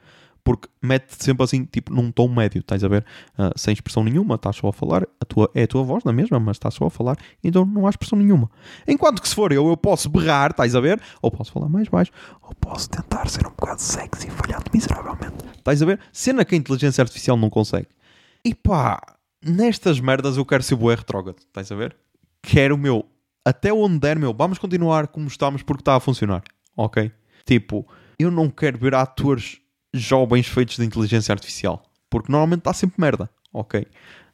[0.44, 3.06] porque mete sempre assim, tipo, num tom médio, estás a ver?
[3.38, 6.12] Uh, sem expressão nenhuma, estás só a falar, a tua, é a tua voz na
[6.12, 8.50] mesma, mas estás só a falar, então não há expressão nenhuma.
[8.88, 11.02] Enquanto que se for eu, eu posso berrar, estás a ver?
[11.22, 15.46] Ou posso falar mais baixo, ou posso tentar ser um bocado sexy, falhando miseravelmente.
[15.58, 16.00] Estás a ver?
[16.12, 17.88] Cena que a inteligência artificial não consegue.
[18.44, 19.02] E pá,
[19.42, 21.96] nestas merdas eu quero ser bué retrógrado, estás a ver?
[22.42, 23.06] Quero, meu,
[23.46, 26.44] até onde der, meu, vamos continuar como estamos porque está a funcionar,
[26.76, 27.10] ok?
[27.46, 27.88] Tipo,
[28.20, 29.63] eu não quero ver atores
[29.94, 31.84] jovens feitos de inteligência artificial.
[32.10, 33.86] Porque normalmente está sempre merda, ok?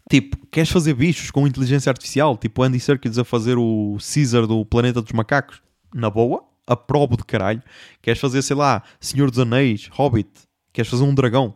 [0.09, 2.35] Tipo, queres fazer bichos com inteligência artificial?
[2.35, 5.61] Tipo Andy Serkis a fazer o Caesar do Planeta dos Macacos?
[5.93, 6.43] Na boa?
[6.65, 7.61] Aprobo de caralho.
[8.01, 10.29] Queres fazer, sei lá, Senhor dos Anéis, Hobbit?
[10.73, 11.53] Queres fazer um dragão?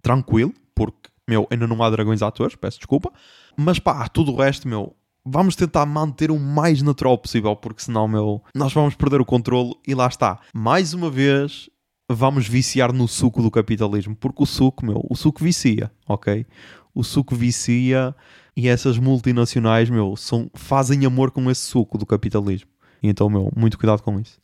[0.00, 3.12] Tranquilo, porque, meu, ainda não há dragões atores, peço desculpa.
[3.56, 8.08] Mas pá, tudo o resto, meu, vamos tentar manter o mais natural possível, porque senão,
[8.08, 10.40] meu, nós vamos perder o controle e lá está.
[10.52, 11.70] Mais uma vez,
[12.10, 16.46] vamos viciar no suco do capitalismo, porque o suco, meu, o suco vicia, ok?
[16.94, 18.14] O suco vicia
[18.56, 22.68] e essas multinacionais, meu, são, fazem amor com esse suco do capitalismo.
[23.02, 24.40] Então, meu, muito cuidado com isso.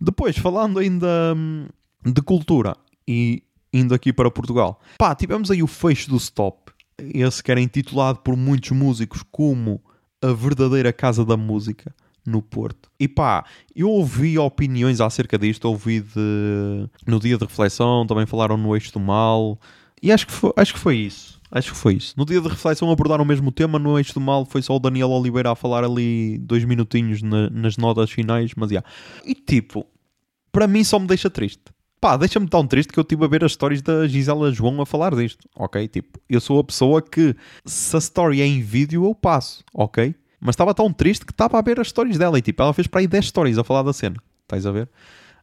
[0.00, 1.66] Depois, falando ainda hum,
[2.04, 7.42] de cultura e indo aqui para Portugal, pá, tivemos aí o fecho do Stop, esse
[7.42, 9.82] que era intitulado por muitos músicos como
[10.22, 11.94] a verdadeira casa da música
[12.28, 12.90] no Porto.
[13.00, 16.88] E pá, eu ouvi opiniões acerca disto, ouvi de...
[17.06, 19.58] no dia de reflexão, também falaram no Eixo do Mal,
[20.02, 21.38] e acho que foi, acho que foi isso.
[21.50, 22.14] Acho que foi isso.
[22.16, 24.78] No dia de reflexão abordaram o mesmo tema, no Eixo do Mal foi só o
[24.78, 28.84] Daniel Oliveira a falar ali dois minutinhos na, nas notas finais, mas já.
[29.24, 29.86] E tipo,
[30.52, 31.62] para mim só me deixa triste.
[32.00, 34.86] Pá, deixa-me tão triste que eu estive a ver as stories da Gisela João a
[34.86, 35.88] falar disto, ok?
[35.88, 40.14] Tipo, eu sou a pessoa que, se a story é em vídeo, eu passo, ok?
[40.40, 42.86] Mas estava tão triste que estava a ver as stories dela e tipo, ela fez
[42.86, 44.88] para aí 10 stories a falar da cena, estás a ver?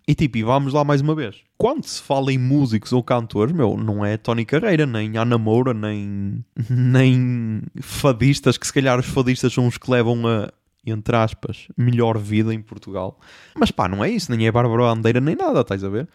[0.07, 1.37] E tipo, e vamos lá mais uma vez.
[1.57, 5.73] Quando se fala em músicos ou cantores, meu, não é Tony Carreira, nem Ana Moura,
[5.73, 10.51] nem, nem fadistas, que se calhar os fadistas são os que levam a,
[10.85, 13.19] entre aspas, melhor vida em Portugal.
[13.57, 16.07] Mas pá, não é isso, nem é Bárbara Bandeira, nem nada, estás a ver?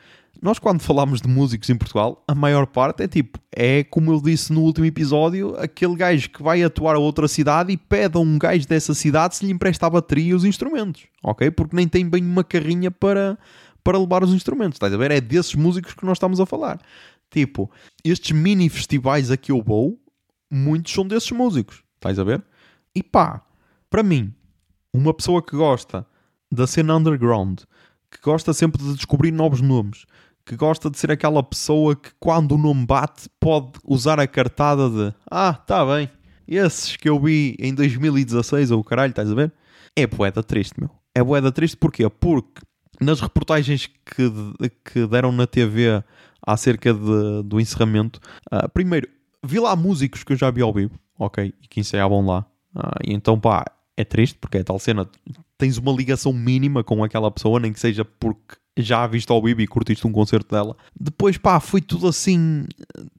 [0.42, 4.22] Nós, quando falamos de músicos em Portugal, a maior parte é tipo, é como eu
[4.22, 8.20] disse no último episódio, aquele gajo que vai atuar a outra cidade e pede a
[8.20, 11.50] um gajo dessa cidade se lhe empresta a bateria e os instrumentos, ok?
[11.50, 13.38] Porque nem tem bem uma carrinha para,
[13.84, 15.10] para levar os instrumentos, estás a ver?
[15.10, 16.80] É desses músicos que nós estamos a falar.
[17.30, 17.70] Tipo,
[18.02, 20.00] estes mini festivais a que eu vou,
[20.50, 22.42] muitos são desses músicos, estás a ver?
[22.94, 23.42] E pá,
[23.90, 24.34] para mim,
[24.92, 26.06] uma pessoa que gosta
[26.50, 27.60] da cena underground,
[28.10, 30.04] que gosta sempre de descobrir novos nomes,
[30.44, 34.88] que gosta de ser aquela pessoa que quando o nome bate pode usar a cartada
[34.90, 36.10] de ah, tá bem,
[36.46, 39.52] esses que eu vi em 2016 ou caralho, estás a ver?
[39.94, 40.90] É boeda triste, meu.
[41.14, 42.08] É boeda triste porquê?
[42.08, 42.60] Porque
[43.00, 44.32] nas reportagens que,
[44.84, 46.02] que deram na TV
[46.42, 48.20] acerca de, do encerramento,
[48.52, 49.08] uh, primeiro,
[49.44, 52.44] vi lá músicos que eu já vi ao vivo, ok, e que ensaiavam lá.
[52.74, 53.64] Uh, e então, pá,
[53.96, 55.08] é triste porque é tal cena,
[55.60, 59.42] tens uma ligação mínima com aquela pessoa, nem que seja porque já a viste ao
[59.42, 60.74] vivo e curtiste um concerto dela.
[60.98, 62.64] Depois, pá, foi tudo assim.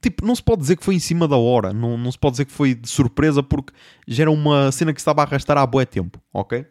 [0.02, 2.34] Tipo, não se pode dizer que foi em cima da hora, não, não se pode
[2.34, 3.72] dizer que foi de surpresa porque
[4.08, 6.66] já era uma cena que se estava a arrastar há bué tempo, ok?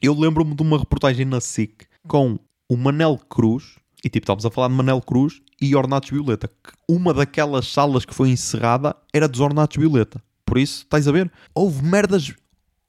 [0.00, 4.50] Eu lembro-me de uma reportagem na SIC com o Manel Cruz, e tipo, estávamos a
[4.50, 9.26] falar de Manel Cruz e Ornatos Violeta, que uma daquelas salas que foi encerrada era
[9.26, 10.22] dos Ornatos Violeta.
[10.46, 11.30] Por isso, estás a ver?
[11.52, 12.32] Houve merdas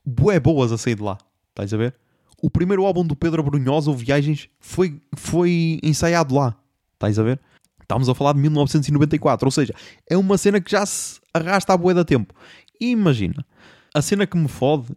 [0.05, 1.17] bué boas a sair de lá.
[1.49, 1.95] Estás a ver?
[2.41, 6.55] O primeiro álbum do Pedro Brunhosa, o Viagens, foi, foi ensaiado lá.
[6.93, 7.39] Estás a ver?
[7.81, 9.47] Estamos a falar de 1994.
[9.47, 9.73] Ou seja,
[10.09, 12.33] é uma cena que já se arrasta a bué da tempo.
[12.79, 13.45] E imagina,
[13.93, 14.95] a cena que me fode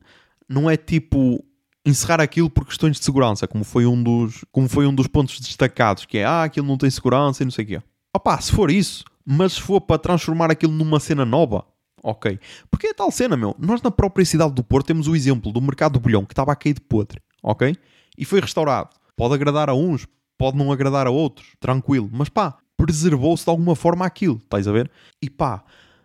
[0.48, 1.44] não é tipo
[1.84, 5.40] encerrar aquilo por questões de segurança, como foi um dos, como foi um dos pontos
[5.40, 7.82] destacados, que é ah, aquilo não tem segurança e não sei o quê.
[8.14, 11.64] Opá, se for isso, mas se for para transformar aquilo numa cena nova,
[12.02, 12.38] ok.
[12.70, 13.56] Porque é tal cena, meu.
[13.58, 16.52] Nós na própria cidade do Porto temos o exemplo do mercado do bolhão que estava
[16.52, 17.76] a cair de podre, ok?
[18.16, 18.90] E foi restaurado.
[19.16, 20.06] Pode agradar a uns,
[20.38, 22.08] pode não agradar a outros, tranquilo.
[22.12, 24.90] Mas pá, preservou-se de alguma forma aquilo, estás a ver?
[25.20, 25.64] E pá,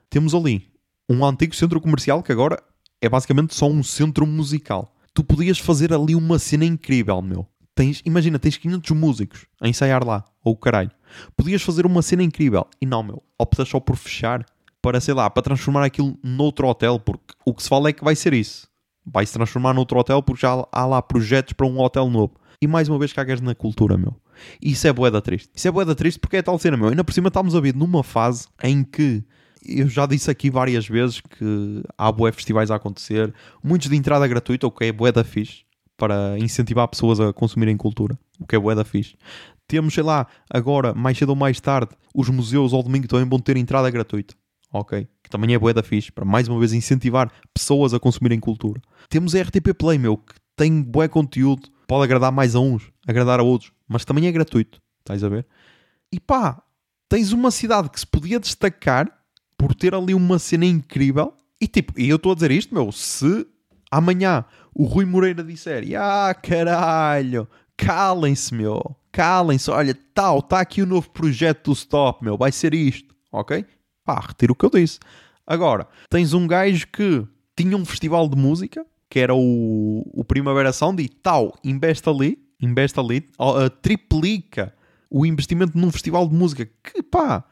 [0.10, 0.68] temos ali
[1.10, 2.62] um antigo centro comercial que agora
[3.02, 4.94] é basicamente só um centro musical.
[5.14, 7.48] Tu podias fazer ali uma cena incrível, meu.
[7.74, 10.92] Tens, imagina, tens 500 músicos a ensaiar lá, ou caralho.
[11.36, 12.68] Podias fazer uma cena incrível.
[12.82, 14.46] E não, meu, optas só por fechar
[14.82, 18.04] para, sei lá, para transformar aquilo noutro hotel, porque o que se fala é que
[18.04, 18.67] vai ser isso.
[19.12, 22.34] Vai se transformar noutro hotel porque já há lá projetos para um hotel novo.
[22.62, 24.16] E mais uma vez cagas na cultura, meu.
[24.62, 25.50] Isso é boeda triste.
[25.56, 26.90] Isso é boeda triste porque é tal cena, meu.
[26.90, 29.24] Ainda por cima estamos a ver numa fase em que
[29.66, 34.28] eu já disse aqui várias vezes que há bué festivais a acontecer, muitos de entrada
[34.28, 35.64] gratuita, o que é bué da fixe,
[35.96, 39.16] para incentivar pessoas a consumirem cultura, o que é bué da fixe.
[39.68, 43.40] Temos, sei lá, agora, mais cedo ou mais tarde, os museus ao domingo também vão
[43.40, 44.36] ter entrada gratuita
[44.72, 45.08] ok?
[45.24, 48.82] Que também é bué da fixe, para mais uma vez incentivar pessoas a consumirem cultura.
[49.10, 53.40] Temos a RTP Play, meu, que tem bué conteúdo, pode agradar mais a uns, agradar
[53.40, 55.46] a outros, mas também é gratuito, estás a ver?
[56.12, 56.62] E pá,
[57.08, 59.12] tens uma cidade que se podia destacar
[59.58, 62.92] por ter ali uma cena incrível, e tipo, e eu estou a dizer isto, meu,
[62.92, 63.48] se
[63.90, 70.86] amanhã o Rui Moreira disser, ah caralho, calem-se, meu, calem-se, olha, tal, está aqui o
[70.86, 73.66] novo projeto do Stop, meu, vai ser isto, ok?
[74.08, 75.00] pá, retiro o que eu disse.
[75.46, 80.74] Agora, tens um gajo que tinha um festival de música, que era o, o Primavera
[80.74, 84.74] Sound, e tal, investe ali, investe ali, uh, triplica
[85.10, 87.44] o investimento num festival de música, que pá,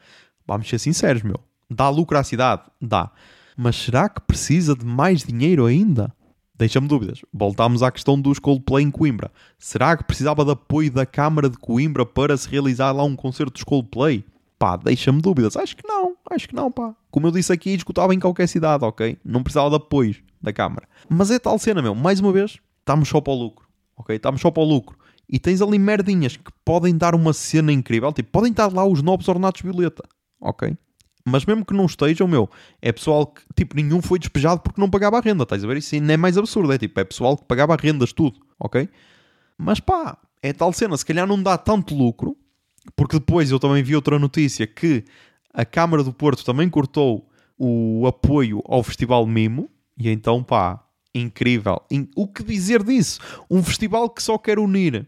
[0.45, 1.39] vamos ser sinceros, meu,
[1.69, 2.63] dá lucro à cidade?
[2.81, 3.11] Dá.
[3.57, 6.13] Mas será que precisa de mais dinheiro ainda?
[6.57, 7.21] deixa-me dúvidas.
[7.33, 9.31] Voltámos à questão dos Coldplay em Coimbra.
[9.57, 13.53] Será que precisava de apoio da Câmara de Coimbra para se realizar lá um concerto
[13.53, 14.23] dos Coldplay?
[14.57, 15.57] Pá, deixa-me dúvidas.
[15.57, 16.95] Acho que não, acho que não, pá.
[17.11, 19.17] Como eu disse aqui, escutava em qualquer cidade, ok?
[19.23, 20.87] Não precisava de apoio da Câmara.
[21.09, 21.93] Mas é tal cena, meu.
[21.93, 24.15] Mais uma vez, estamos só para o lucro, ok?
[24.15, 24.97] Estamos só para o lucro.
[25.27, 28.13] E tens ali merdinhas que podem dar uma cena incrível.
[28.13, 30.03] Tipo, podem estar lá os novos ornatos violeta,
[30.39, 30.77] ok?
[31.27, 32.47] Mas mesmo que não estejam, meu,
[32.79, 35.77] é pessoal que, tipo, nenhum foi despejado porque não pagava a renda, estás a ver?
[35.77, 38.87] Isso ainda é mais absurdo, é tipo, é pessoal que pagava rendas, tudo, ok?
[39.57, 42.37] Mas pá, é tal cena, se calhar não dá tanto lucro,
[42.95, 45.03] porque depois eu também vi outra notícia que
[45.53, 51.81] a Câmara do Porto também cortou o apoio ao Festival Mimo, e então pá, incrível.
[52.15, 53.19] O que dizer disso?
[53.49, 55.07] Um festival que só quer unir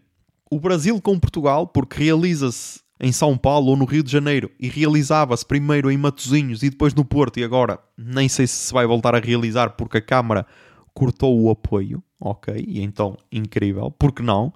[0.49, 4.69] o Brasil com Portugal, porque realiza-se em São Paulo ou no Rio de Janeiro e
[4.69, 8.87] realizava-se primeiro em Matosinhos e depois no Porto e agora nem sei se se vai
[8.87, 10.47] voltar a realizar porque a Câmara
[10.93, 12.55] cortou o apoio, ok?
[12.67, 14.51] E então, incrível, porque não?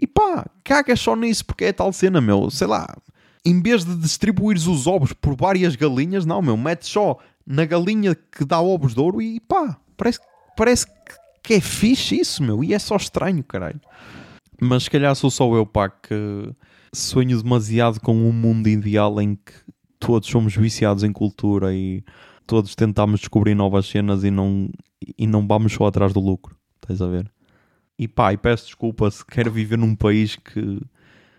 [0.00, 2.88] E pá, caga só nisso porque é tal cena, meu, sei lá,
[3.44, 8.14] em vez de distribuires os ovos por várias galinhas, não, meu, mete só na galinha
[8.14, 10.20] que dá ovos de ouro e pá, parece,
[10.56, 10.86] parece
[11.42, 13.80] que é fixe isso, meu, e é só estranho, caralho.
[14.60, 16.54] Mas se calhar sou só eu, pá, que
[16.94, 19.52] sonho demasiado com um mundo ideal em que
[19.98, 22.04] todos somos viciados em cultura e
[22.46, 24.70] todos tentamos descobrir novas cenas e não,
[25.16, 26.56] e não vamos só atrás do lucro.
[26.82, 27.30] Estás a ver?
[28.00, 30.80] E pá, e peço desculpa se quero viver num país que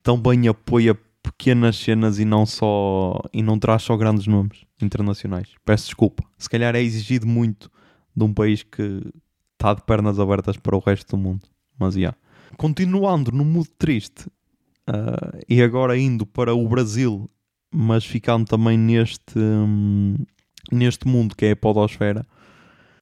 [0.04, 0.94] tão bem apoia
[1.24, 5.50] pequenas cenas e não só e não traz só grandes nomes internacionais.
[5.66, 6.24] Peço desculpa.
[6.38, 7.72] Se calhar é exigido muito
[8.16, 9.02] de um país que
[9.54, 11.42] está de pernas abertas para o resto do mundo.
[11.80, 12.00] Mas já.
[12.00, 12.18] Yeah.
[12.58, 14.28] Continuando no mood triste,
[14.90, 17.30] Uh, e agora indo para o Brasil,
[17.72, 20.18] mas ficando também neste, um,
[20.72, 22.26] neste mundo que é a podosfera.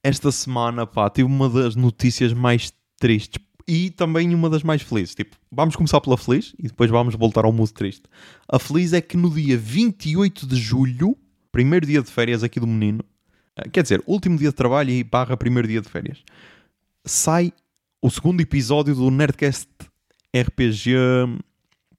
[0.04, 5.14] Esta semana, pá, tive uma das notícias mais tristes e também uma das mais felizes.
[5.14, 8.02] Tipo, vamos começar pela feliz e depois vamos voltar ao mundo triste.
[8.48, 11.16] A feliz é que no dia 28 de julho,
[11.52, 13.04] primeiro dia de férias aqui do menino,
[13.58, 16.22] uh, quer dizer, último dia de trabalho e barra primeiro dia de férias,
[17.04, 17.52] sai
[18.02, 19.68] o segundo episódio do Nerdcast
[20.34, 20.94] RPG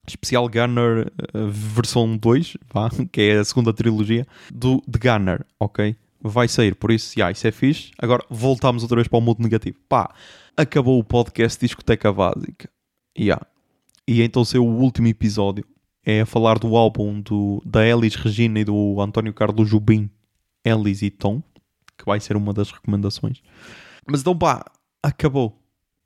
[0.08, 5.96] especial Gunner uh, versão 2, vá, que é a segunda trilogia, do, de Gunner, ok?
[6.24, 7.92] Vai sair, por isso, yeah, isso é fixe.
[7.98, 9.78] Agora voltamos outra vez para o mundo negativo.
[9.90, 10.14] Pá,
[10.56, 12.70] acabou o podcast Discoteca Básica.
[13.18, 13.46] Yeah.
[14.08, 15.66] E então seu último episódio
[16.04, 20.10] é a falar do álbum do, da Elis Regina e do António Carlos Jubim,
[20.66, 21.42] Elis e Tom,
[21.98, 23.42] que vai ser uma das recomendações.
[24.08, 24.66] Mas então pá,
[25.04, 25.58] acabou.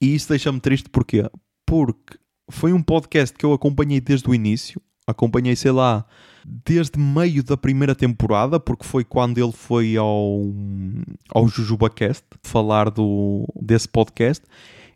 [0.01, 1.29] E isso deixa-me triste porquê?
[1.65, 2.17] Porque
[2.49, 4.81] foi um podcast que eu acompanhei desde o início.
[5.07, 6.05] Acompanhei, sei lá,
[6.45, 10.41] desde meio da primeira temporada, porque foi quando ele foi ao,
[11.33, 14.43] ao JujubaCast falar do, desse podcast.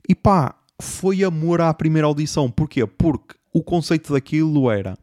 [0.08, 2.50] E pá, foi amor à primeira audição.
[2.50, 2.86] Porquê?
[2.86, 4.98] Porque o conceito daquilo era: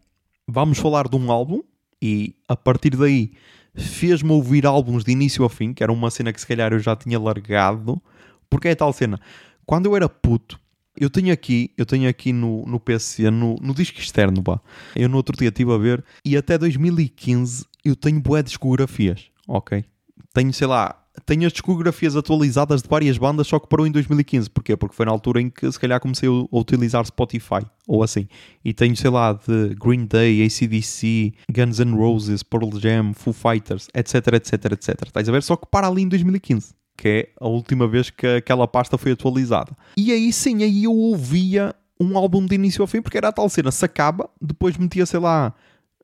[0.46, 1.62] vamos falar de um álbum,
[2.00, 3.32] e a partir daí
[3.74, 6.78] fez-me ouvir álbuns de início a fim, que era uma cena que se calhar eu
[6.78, 8.00] já tinha largado.
[8.48, 9.20] Porque é tal cena.
[9.64, 10.58] Quando eu era puto,
[10.98, 14.61] eu tenho aqui, eu tenho aqui no, no PC, no, no disco externo, pá.
[14.94, 19.85] Eu no outro dia estive a ver e até 2015 eu tenho boé discografias, ok?
[20.32, 24.50] Tenho, sei lá, tenho as discografias atualizadas de várias bandas, só que parou em 2015.
[24.50, 24.76] Porquê?
[24.76, 28.28] Porque foi na altura em que se calhar comecei a utilizar Spotify, ou assim.
[28.64, 33.88] E tenho, sei lá, de Green Day, ACDC, Guns N' Roses, Pearl Jam, Foo Fighters,
[33.94, 35.02] etc, etc, etc.
[35.06, 35.42] Estás a ver?
[35.42, 39.12] Só que para ali em 2015 que é a última vez que aquela pasta foi
[39.12, 39.76] atualizada.
[39.96, 43.32] E aí sim, aí eu ouvia um álbum de início ao fim, porque era a
[43.32, 45.54] tal cena, se acaba, depois metia, sei lá,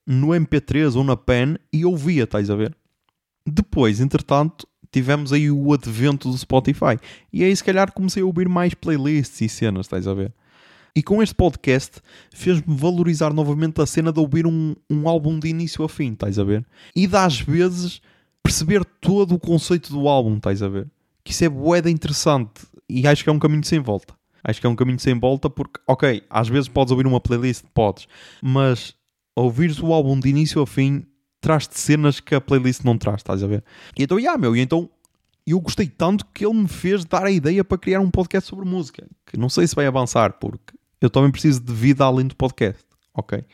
[0.07, 2.75] no MP3 ou na pen e ouvia, estás a ver?
[3.47, 6.99] Depois, entretanto, tivemos aí o advento do Spotify.
[7.33, 10.33] E aí, se calhar, comecei a ouvir mais playlists e cenas, estás a ver?
[10.95, 12.01] E com este podcast
[12.31, 16.39] fez-me valorizar novamente a cena de ouvir um, um álbum de início a fim, estás
[16.39, 16.67] a ver?
[16.95, 18.03] E das vezes
[18.43, 20.91] perceber todo o conceito do álbum, estás a ver?
[21.25, 24.15] Que isso é boeda interessante e acho que é um caminho sem volta.
[24.45, 27.65] Acho que é um caminho sem volta porque, ok, às vezes podes ouvir uma playlist,
[27.73, 28.09] podes,
[28.43, 28.95] mas
[29.37, 31.07] ouvires o álbum de início ao fim
[31.41, 33.65] traz-te cenas que a playlist não traz, estás a ver?
[33.97, 34.91] E então, yeah, meu, e então
[35.47, 38.65] eu gostei tanto que ele me fez dar a ideia para criar um podcast sobre
[38.65, 42.37] música, que não sei se vai avançar, porque eu também preciso de vida além do
[42.37, 43.45] podcast, ok?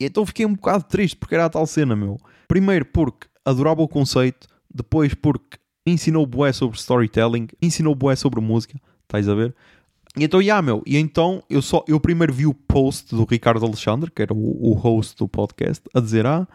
[0.00, 2.18] E então fiquei um bocado triste porque era a tal cena, meu.
[2.46, 8.78] Primeiro porque adorava o conceito, depois porque ensinou bué sobre storytelling, ensinou bué sobre música,
[9.02, 9.54] estás a ver?
[10.16, 13.64] E então, yeah, meu, e então eu só eu primeiro vi o post do Ricardo
[13.64, 16.46] Alexandre, que era o, o host do podcast, a dizer: Ah,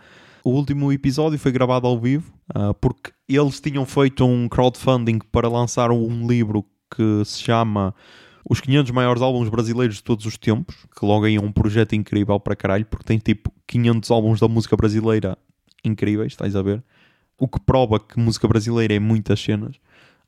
[0.44, 5.48] o último episódio foi gravado ao vivo, uh, porque eles tinham feito um crowdfunding para
[5.48, 7.96] lançar um livro que se chama
[8.48, 11.94] Os 500 Maiores Álbuns Brasileiros de Todos os Tempos, que logo aí é um projeto
[11.94, 15.38] incrível para caralho, porque tem tipo 500 álbuns da música brasileira
[15.84, 16.84] incríveis, estás a ver?
[17.38, 19.76] O que prova que música brasileira é muitas cenas.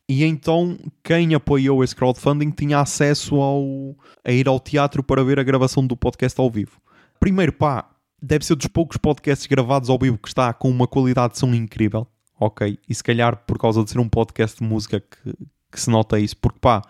[0.08, 5.38] E então quem apoiou esse crowdfunding tinha acesso ao, a ir ao teatro para ver
[5.38, 6.80] a gravação do podcast ao vivo.
[7.18, 7.90] Primeiro, pá,
[8.22, 11.52] deve ser dos poucos podcasts gravados ao vivo que está com uma qualidade de som
[11.52, 12.06] incrível.
[12.38, 15.34] Ok, e se calhar por causa de ser um podcast de música que,
[15.72, 16.82] que se nota isso, porque pá,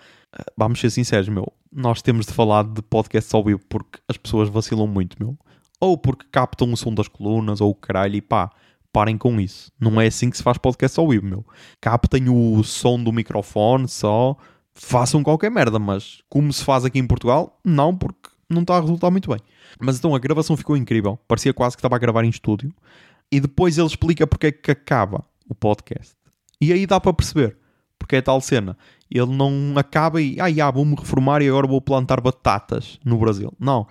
[0.57, 4.49] vamos ser sinceros, meu, nós temos de falar de podcasts ao vivo porque as pessoas
[4.49, 5.39] vacilam muito, meu.
[5.81, 8.51] Ou porque captam o som das colunas, ou o caralho, e pá,
[8.93, 9.71] parem com isso.
[9.79, 11.45] Não é assim que se faz podcast ao vivo, meu.
[11.81, 14.37] Captem o som do microfone só,
[14.75, 18.81] façam qualquer merda, mas como se faz aqui em Portugal, não, porque não está a
[18.81, 19.41] resultar muito bem.
[19.79, 22.73] Mas então a gravação ficou incrível, parecia quase que estava a gravar em estúdio.
[23.31, 26.15] E depois ele explica porque é que acaba o podcast.
[26.59, 27.59] E aí dá para perceber,
[27.99, 28.79] porque é tal cena.
[29.11, 33.53] Ele não acaba e, ah, já, vou-me reformar e agora vou plantar batatas no Brasil.
[33.61, 33.87] Não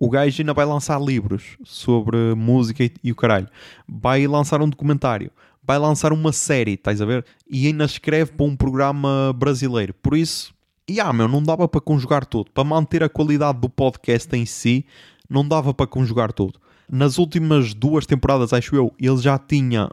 [0.00, 3.48] o gajo ainda vai lançar livros sobre música e, e, o caralho.
[3.86, 5.30] Vai lançar um documentário.
[5.62, 7.24] Vai lançar uma série, estás a ver?
[7.50, 9.92] E ainda escreve para um programa brasileiro.
[9.94, 10.54] Por isso,
[10.88, 12.50] yeah, meu, não dava para conjugar tudo.
[12.52, 14.86] Para manter a qualidade do podcast em si,
[15.28, 16.60] não dava para conjugar tudo.
[16.88, 19.90] Nas últimas duas temporadas, acho eu, ele já tinha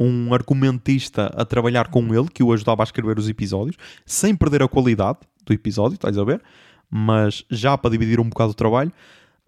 [0.00, 4.62] um argumentista a trabalhar com ele, que o ajudava a escrever os episódios, sem perder
[4.62, 6.40] a qualidade do episódio, estás a ver?
[6.88, 8.92] Mas já para dividir um bocado o trabalho.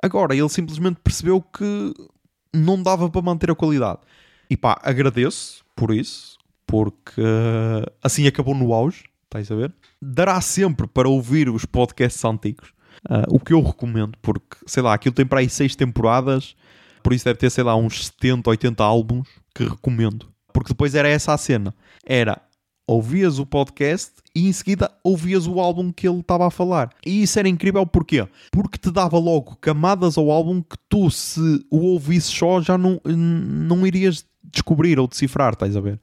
[0.02, 1.94] Agora, ele simplesmente percebeu que
[2.54, 4.00] não dava para manter a qualidade.
[4.48, 6.36] E pá, agradeço por isso,
[6.66, 7.22] porque
[8.02, 9.72] assim acabou no auge, estás a ver?
[10.02, 12.72] Dará sempre para ouvir os podcasts antigos,
[13.08, 16.56] uh, o que eu recomendo, porque sei lá, aquilo tem para aí seis temporadas,
[17.02, 20.28] por isso deve ter, sei lá, uns 70, 80 álbuns que recomendo.
[20.52, 22.42] Porque depois era essa a cena: era
[22.90, 26.90] ouvias o podcast e em seguida ouvias o álbum que ele estava a falar.
[27.06, 28.26] E isso era incrível porquê?
[28.50, 33.00] Porque te dava logo camadas ao álbum que tu, se o ouvisses só, já não,
[33.04, 36.00] não irias descobrir ou decifrar, estás a ver?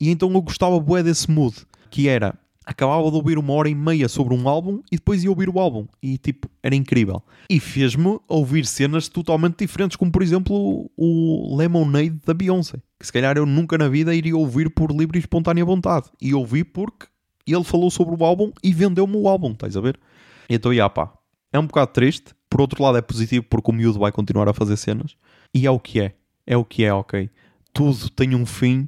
[0.00, 1.56] E então eu gostava bué desse mood,
[1.90, 2.34] que era
[2.68, 5.58] acabava de ouvir uma hora e meia sobre um álbum e depois ia ouvir o
[5.58, 5.86] álbum.
[6.02, 7.22] E tipo, era incrível.
[7.48, 12.76] E fez-me ouvir cenas totalmente diferentes, como por exemplo o Lemonade da Beyoncé.
[13.00, 16.10] Que se calhar eu nunca na vida iria ouvir por livre e espontânea vontade.
[16.20, 17.06] E ouvi porque
[17.46, 19.98] ele falou sobre o álbum e vendeu-me o álbum, estás a ver?
[20.46, 21.10] Então, já pá,
[21.50, 22.34] é um bocado triste.
[22.50, 25.16] Por outro lado, é positivo porque o miúdo vai continuar a fazer cenas.
[25.54, 26.14] E é o que é.
[26.46, 27.30] É o que é, ok.
[27.72, 28.86] Tudo tem um fim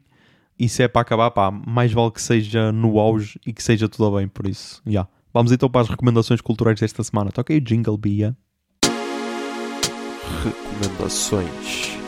[0.68, 4.16] se é para acabar, pá, mais vale que seja no auge e que seja tudo
[4.16, 4.90] bem, por isso, já.
[4.90, 5.11] Yeah.
[5.33, 7.31] Vamos então para as recomendações culturais desta semana.
[7.31, 8.37] Toca aí o jingle, Bia.
[10.42, 11.99] Recomendações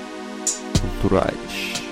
[0.81, 1.83] culturais.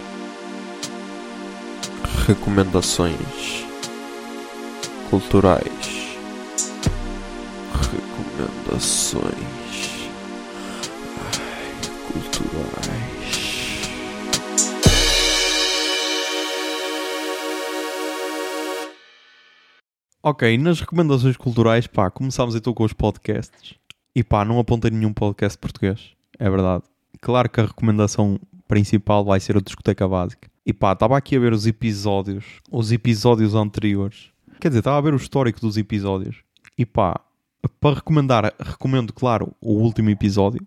[2.27, 3.65] Recomendações
[5.09, 6.17] culturais.
[7.91, 9.23] Recomendações
[11.19, 11.73] Ai,
[12.13, 13.10] culturais.
[20.23, 23.75] Ok, nas recomendações culturais, pá, começámos então com os podcasts.
[24.15, 26.85] E pá, não apontei nenhum podcast português, é verdade.
[27.23, 30.51] Claro que a recomendação principal vai ser a discoteca básica.
[30.67, 34.31] E pá, estava aqui a ver os episódios, os episódios anteriores.
[34.61, 36.43] Quer dizer, estava a ver o histórico dos episódios.
[36.77, 37.19] E pá,
[37.81, 40.61] para recomendar, recomendo, claro, o último episódio.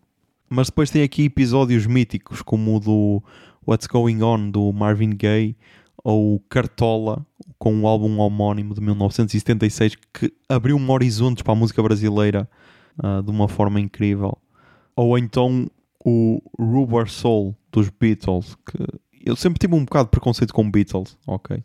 [0.50, 3.24] Mas depois tem aqui episódios míticos, como o do
[3.68, 5.56] What's Going On, do Marvin Gaye
[6.04, 7.26] ou Cartola,
[7.58, 12.50] com um álbum homónimo de 1976 que abriu um horizonte para a música brasileira
[13.02, 14.38] uh, de uma forma incrível.
[14.96, 15.70] Ou então
[16.04, 18.78] o Rubber Soul dos Beatles, que
[19.26, 21.64] eu sempre tive um bocado de preconceito com Beatles, ok?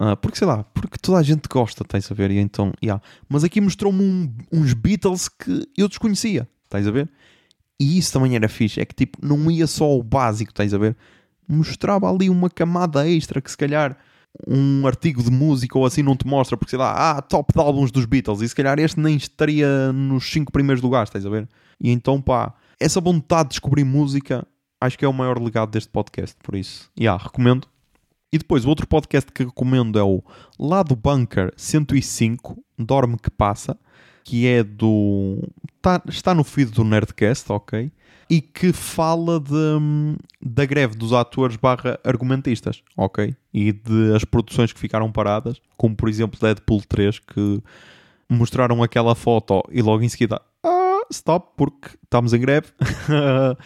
[0.00, 2.32] Uh, porque sei lá, porque toda a gente gosta, estás a ver?
[2.32, 3.00] E então, yeah.
[3.28, 7.08] Mas aqui mostrou-me um, uns Beatles que eu desconhecia, estás a ver?
[7.78, 10.78] E isso também era fixe, é que tipo, não ia só o básico, estás a
[10.78, 10.96] ver?
[11.48, 13.96] Mostrava ali uma camada extra que se calhar
[14.46, 17.60] um artigo de música ou assim não te mostra, porque sei lá, ah, top de
[17.60, 21.30] álbuns dos Beatles, e se calhar este nem estaria nos 5 primeiros lugares, estás a
[21.30, 21.48] ver?
[21.80, 24.46] E então, pá, essa vontade de descobrir música
[24.80, 27.66] acho que é o maior legado deste podcast, por isso, já, yeah, recomendo.
[28.32, 30.22] E depois, o outro podcast que recomendo é o
[30.58, 33.78] Lado Bunker 105, Dorme que Passa,
[34.24, 35.48] que é do.
[35.80, 37.90] Tá, está no feed do Nerdcast, ok?
[38.28, 43.34] E que fala de, da greve dos atores barra argumentistas, ok?
[43.54, 47.62] E de as produções que ficaram paradas, como por exemplo Deadpool 3, que
[48.28, 52.66] mostraram aquela foto e logo em seguida, ah, stop, porque estamos em greve.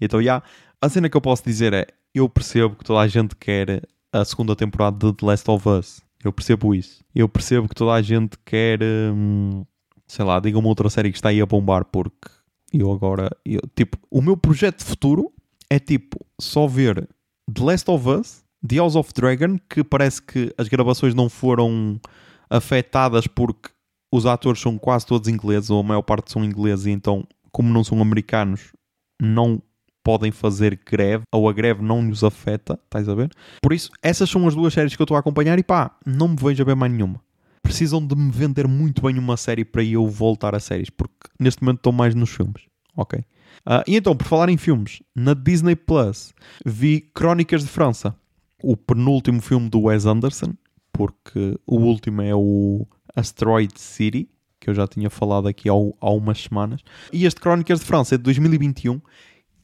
[0.00, 0.44] então, já, yeah.
[0.80, 3.82] a cena que eu posso dizer é, eu percebo que toda a gente quer
[4.12, 7.04] a segunda temporada de The Last of Us, Eu percebo isso.
[7.14, 9.64] Eu percebo que toda a gente quer, hum,
[10.06, 12.28] sei lá, diga uma outra série que está aí a bombar, porque
[12.72, 15.32] eu agora, eu, tipo, o meu projeto de futuro
[15.68, 17.08] é tipo só ver
[17.52, 22.00] The Last of Us, The House of Dragon, que parece que as gravações não foram
[22.48, 23.70] afetadas porque
[24.12, 27.72] os atores são quase todos ingleses, ou a maior parte são ingleses, e então, como
[27.72, 28.72] não são americanos,
[29.20, 29.62] não
[30.02, 33.30] podem fazer greve, ou a greve não nos afeta, estás a ver?
[33.62, 36.28] Por isso, essas são as duas séries que eu estou a acompanhar e pá, não
[36.28, 37.20] me vejo a ver mais nenhuma.
[37.62, 41.62] Precisam de me vender muito bem uma série para eu voltar a séries, porque neste
[41.62, 42.62] momento estou mais nos filmes,
[42.96, 43.24] ok?
[43.64, 46.32] Ah, e então, por falar em filmes, na Disney Plus
[46.64, 48.16] vi Crónicas de França,
[48.62, 50.54] o penúltimo filme do Wes Anderson,
[50.92, 56.10] porque o último é o Asteroid City, que eu já tinha falado aqui há, há
[56.10, 56.82] umas semanas.
[57.12, 59.00] E este Crónicas de França é de 2021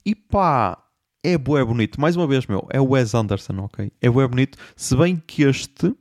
[0.05, 0.79] e pá,
[1.23, 2.01] é bué bonito.
[2.01, 3.93] Mais uma vez, meu, é o Wes Anderson, ok?
[4.01, 5.95] É bué bonito, se bem que este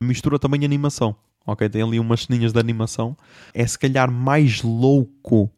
[0.00, 1.16] mistura também animação,
[1.46, 1.68] ok?
[1.68, 3.16] Tem ali umas ceninhas de animação.
[3.54, 5.50] É se calhar mais louco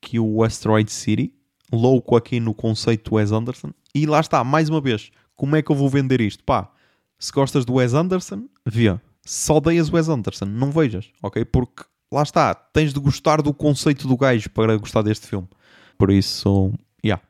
[0.00, 1.32] que o Asteroid City.
[1.72, 3.70] Louco aqui no conceito Wes Anderson.
[3.94, 6.44] E lá está, mais uma vez, como é que eu vou vender isto?
[6.44, 6.70] Pá,
[7.18, 8.98] se gostas do Wes Anderson, vê.
[9.22, 11.44] Se odeias o Wes Anderson, não vejas, ok?
[11.44, 15.48] Porque lá está, tens de gostar do conceito do gajo para gostar deste filme.
[15.96, 16.72] Por isso,
[17.04, 17.22] yeah.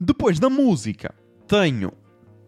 [0.00, 1.14] Depois, na música,
[1.46, 1.92] tenho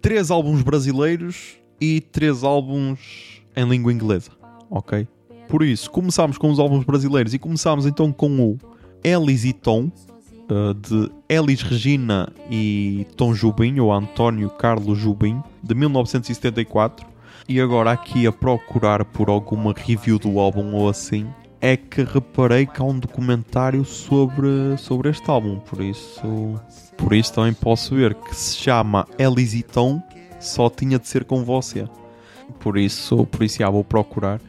[0.03, 4.33] três álbuns brasileiros e três álbuns em língua inglesa,
[4.75, 5.07] ok?
[5.49, 8.59] Por isso, começámos com os álbuns brasileiros e começámos então com o
[9.05, 9.91] Elis e Tom,
[10.51, 17.07] uh, de Elis Regina e Tom Jubim, ou António Carlos Jubim, de 1974.
[17.49, 21.27] E agora aqui a procurar por alguma review do álbum ou assim,
[21.61, 26.61] é que reparei que há um documentário sobre, sobre este álbum, por isso,
[26.97, 30.03] por isso também posso ver que se chama Elis e Tom,
[30.41, 31.87] só tinha de ser com você.
[32.61, 34.41] Por isso, por isso já vou procurar.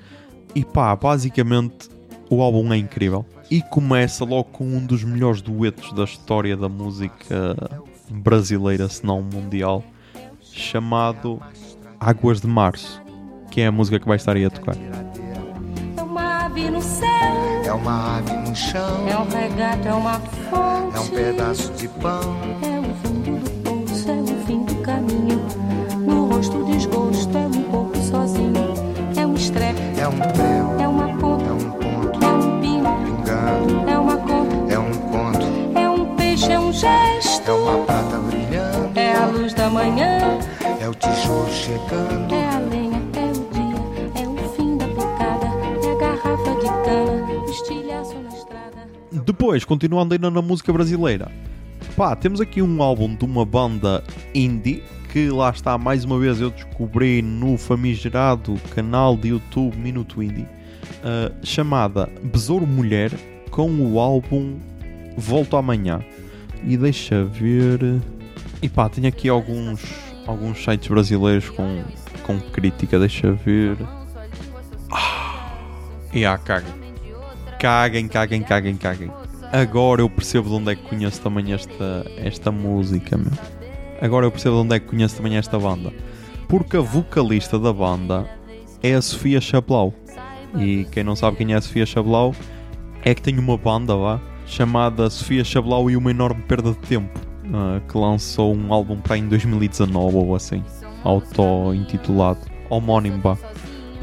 [0.55, 1.89] E pá, basicamente
[2.29, 6.67] o álbum é incrível e começa logo com um dos melhores duetos da história da
[6.69, 7.55] música
[8.09, 9.83] brasileira, se não mundial,
[10.41, 11.39] chamado
[11.99, 13.01] Águas de Março,
[13.51, 14.75] que é a música que vai estar aí a tocar.
[15.97, 17.05] É uma ave no céu,
[17.65, 20.97] É uma ave no chão, é um regato, é uma fonte.
[20.97, 22.35] é um pedaço de pão.
[22.63, 25.44] É o fundo do poço, é o fim do caminho.
[30.05, 34.17] É um prego, é uma é ponta, um ponto é um pino, pingando, é uma
[34.17, 37.49] conta, é um conto, é um peixe, é um gesto.
[37.49, 40.37] é uma prata brilhando, É a luz da manhã,
[40.79, 45.47] é o tijolo chegando, é a lenha, é o dia, é o fim da picada.
[45.83, 48.87] É a garrafa de cana, o estilhaço na estrada.
[49.11, 51.31] Depois, continuando ainda na música brasileira,
[51.97, 54.03] pá, temos aqui um álbum de uma banda
[54.35, 54.83] indie
[55.15, 60.45] que lá está, mais uma vez eu descobri no famigerado canal de YouTube Minuto Indie,
[61.01, 63.13] ah, chamada Besouro Mulher,
[63.49, 64.59] com o álbum
[65.15, 66.03] Volto Amanhã.
[66.65, 67.79] E deixa ver.
[68.61, 69.81] E pá, tem aqui alguns,
[70.27, 71.85] alguns sites brasileiros com,
[72.23, 73.77] com crítica, deixa ver.
[74.91, 75.49] Ah,
[76.13, 76.73] e ah, caguem.
[77.57, 79.11] Caguem, caguem, caguem, caguem.
[79.49, 83.31] Agora eu percebo de onde é que conheço também esta, esta música, meu.
[84.01, 85.91] Agora eu percebo de onde é que conheço também esta banda.
[86.47, 88.29] Porque a vocalista da banda
[88.83, 89.93] é a Sofia Chablau.
[90.57, 92.33] E quem não sabe quem é a Sofia Chablau
[93.03, 97.19] é que tem uma banda lá chamada Sofia Chablau e uma enorme perda de tempo.
[97.53, 100.63] ah, que lançou um álbum para em 2019 ou assim.
[101.03, 102.39] Auto-intitulado.
[102.69, 103.37] Homónimo, vá.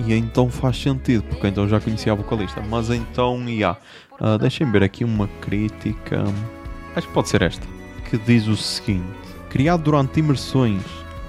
[0.06, 2.62] E então faz sentido, porque então já conhecia a vocalista.
[2.68, 3.76] Mas então, já.
[4.20, 6.24] Ah, Deixem ver aqui uma crítica.
[6.96, 7.66] Acho que pode ser esta.
[8.08, 9.04] Que diz o seguinte:
[9.52, 10.80] Criado durante imersões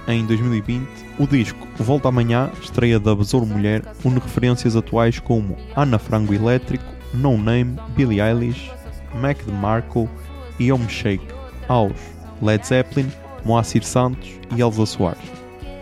[0.07, 0.87] em 2020,
[1.19, 6.85] o disco Volta Amanhã, estreia da Besouro Mulher, une referências atuais como Ana Frango Elétrico,
[7.13, 8.71] No Name, Billie Eilish,
[9.13, 10.09] Mac DeMarco
[10.57, 11.27] e Home Shake
[11.67, 11.99] aos
[12.41, 13.11] Led Zeppelin,
[13.43, 15.29] Moacir Santos e Elza Soares.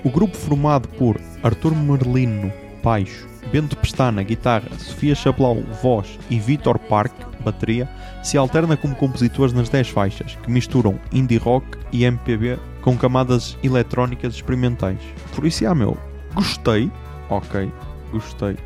[0.03, 2.51] O grupo formado por Arthur Merlino,
[2.83, 7.87] baixo, Bento Pestana, guitarra, Sofia Chablau, voz e Vitor Parque, bateria,
[8.24, 13.57] se alterna como compositores nas 10 faixas, que misturam indie rock e MPB com camadas
[13.63, 14.99] eletrónicas experimentais.
[15.36, 15.97] Por isso, ah, meu,
[16.34, 16.91] gostei,
[17.30, 17.72] ok,
[18.11, 18.57] gostei.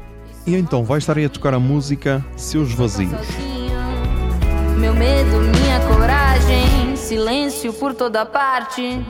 [0.48, 3.28] E então vai estar aí a tocar a música Seus Vazios.
[4.78, 9.04] Meu medo, minha coragem, silêncio por toda parte.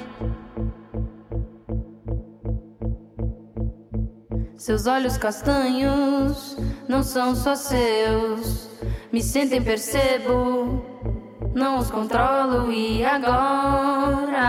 [4.55, 8.69] Seus olhos castanhos não são só seus,
[9.15, 10.83] me sentem, percebo,
[11.53, 14.43] não os controlo e agora.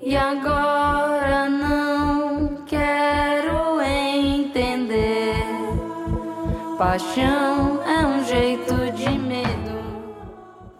[0.00, 5.34] E agora não quero entender.
[6.78, 10.24] Paixão é um jeito de medo.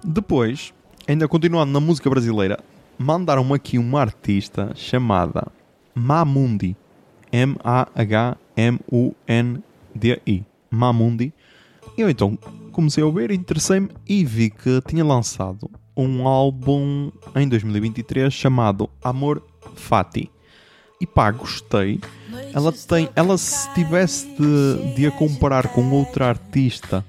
[0.02, 0.72] Depois,
[1.06, 2.58] ainda continuando na música brasileira,
[2.96, 5.48] mandaram aqui uma artista chamada
[5.94, 6.74] Mamundi.
[7.30, 7.74] M-A-H-M-U-N-D-I.
[10.74, 11.32] Mamundi.
[11.96, 12.36] Eu então
[12.72, 19.42] comecei a ouvir, interessei-me e vi que tinha lançado um álbum em 2023 chamado Amor
[19.76, 20.30] Fati.
[21.00, 22.00] E pá, gostei.
[22.52, 27.04] Ela tem, ela se tivesse de, de a comparar com outra artista,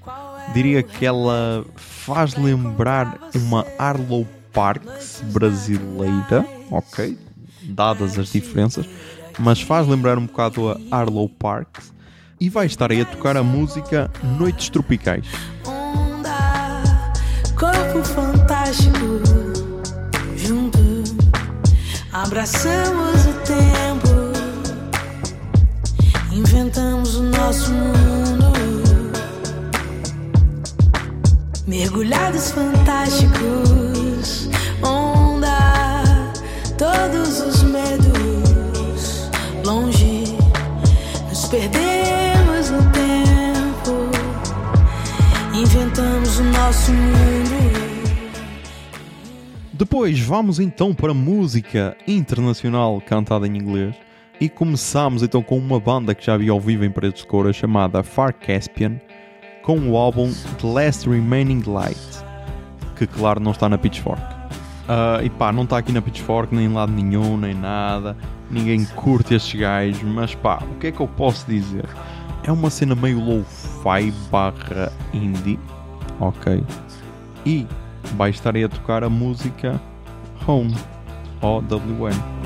[0.52, 7.16] diria que ela faz lembrar uma Arlo Parks brasileira, ok?
[7.62, 8.86] Dadas as diferenças,
[9.38, 11.92] mas faz lembrar um bocado a Arlo Parks.
[12.38, 15.24] E vai estar aí a tocar a música Noites Tropicais.
[15.66, 16.82] onda,
[17.58, 19.22] corpo fantástico,
[20.36, 20.78] junto,
[22.12, 24.08] abraçamos o tempo,
[26.30, 28.52] inventamos o nosso mundo,
[31.66, 33.65] mergulhados fantásticos,
[46.66, 47.56] nosso mundo.
[49.72, 53.94] Depois vamos então para música internacional cantada em inglês
[54.40, 57.52] e começamos então com uma banda que já vi ao vivo em Paredes de Cora
[57.52, 59.00] chamada Far Caspian
[59.62, 62.00] com o álbum The Last Remaining Light
[62.96, 64.22] que claro não está na Pitchfork
[64.88, 68.16] Ah, e pá, não está aqui na Pitchfork nem em lado nenhum, nem nada
[68.50, 71.84] ninguém curte estes gajos mas pá, o que é que eu posso dizer?
[72.42, 75.60] é uma cena meio low-fi barra indie
[76.20, 76.62] ok.
[77.44, 77.66] E
[78.16, 79.80] vai estar aí a tocar a música
[80.46, 80.74] Home
[81.40, 82.36] O-W-N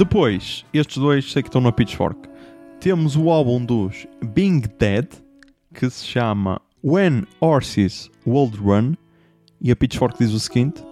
[0.00, 2.26] Depois, estes dois sei que estão na Pitchfork.
[2.80, 5.06] Temos o álbum dos Being Dead,
[5.74, 8.94] que se chama When Horses Would Run,
[9.60, 10.82] e a Pitchfork diz o seguinte: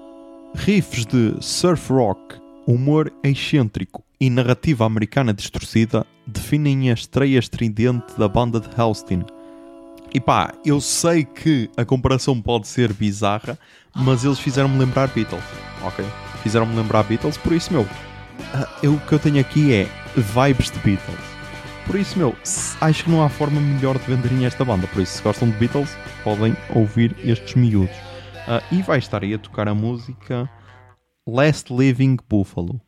[0.55, 8.29] riffs de surf rock, humor excêntrico e narrativa americana distorcida definem a estreia estridente da
[8.29, 9.25] banda de Houston.
[10.13, 13.59] E pá, eu sei que a comparação pode ser bizarra,
[13.97, 15.45] mas eles fizeram-me lembrar Beatles,
[15.83, 16.05] ok?
[16.43, 17.89] Fizeram-me lembrar Beatles, por isso, meu,
[18.83, 21.19] eu, o que eu tenho aqui é vibes de Beatles.
[21.87, 22.37] Por isso, meu,
[22.81, 24.87] acho que não há forma melhor de venderem esta banda.
[24.89, 27.97] Por isso, se gostam de Beatles, podem ouvir estes miúdos.
[28.47, 30.49] Ah, e vai estar aí a tocar a música
[31.27, 32.81] Last Living Buffalo.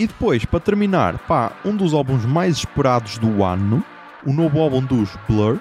[0.00, 3.84] E depois, para terminar, pá, um dos álbuns mais esperados do ano,
[4.24, 5.58] o novo álbum dos Blur,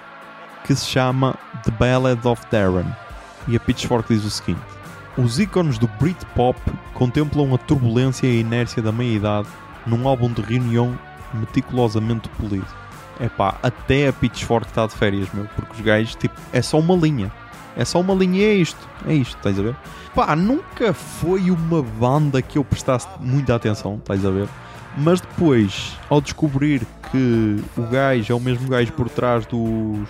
[0.63, 1.35] que se chama
[1.65, 2.85] The Ballad of Darren.
[3.49, 4.61] E a Pitchfork diz o seguinte:
[5.17, 6.57] Os ícones do Britpop
[6.93, 9.49] contemplam a turbulência e a inércia da meia-idade
[9.85, 10.97] num álbum de reunião
[11.33, 12.65] meticulosamente polido.
[13.19, 16.79] É pá, até a Pitchfork está de férias, meu, porque os gajos, tipo, é só
[16.79, 17.29] uma linha.
[17.77, 19.75] É só uma linha, é isto, é isto, estás a ver?
[20.13, 24.47] Pá, nunca foi uma banda que eu prestasse muita atenção, estás a ver?
[24.97, 30.07] Mas depois, ao descobrir que o gajo é o mesmo gajo por trás dos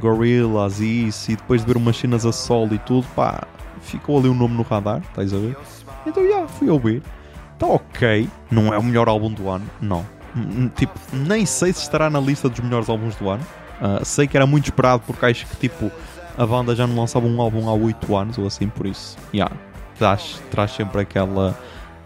[0.00, 3.42] Gorillaz e isso, e depois de ver umas cenas a solo e tudo, pá,
[3.82, 5.56] ficou ali o nome no radar, estás a ver?
[6.06, 7.02] Então, já, fui ouvir.
[7.54, 10.04] Está ok, não é o melhor álbum do ano, não.
[10.36, 13.44] Hum, Tipo, nem sei se estará na lista dos melhores álbuns do ano.
[13.80, 15.90] Ah, sei que era muito esperado porque acho que, tipo,
[16.36, 19.54] a banda já não lançava um álbum há 8 anos ou assim, por isso, yeah,
[19.98, 21.58] traz, traz sempre aquela,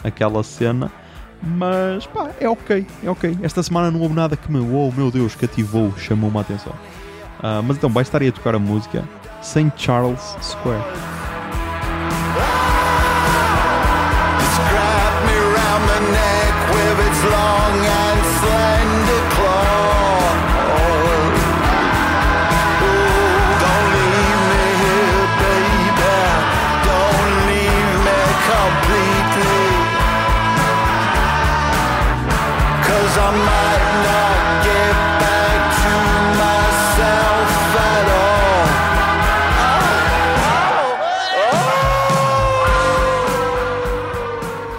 [0.02, 0.90] aquela cena.
[1.42, 3.38] Mas pá, é ok, é ok.
[3.42, 6.72] Esta semana não houve nada que me, oh meu Deus, cativou, chamou-me a atenção.
[7.42, 9.04] Ah, mas então vai estar aí a tocar a música
[9.42, 9.72] St.
[9.76, 10.82] Charles Square.
[16.98, 18.05] It's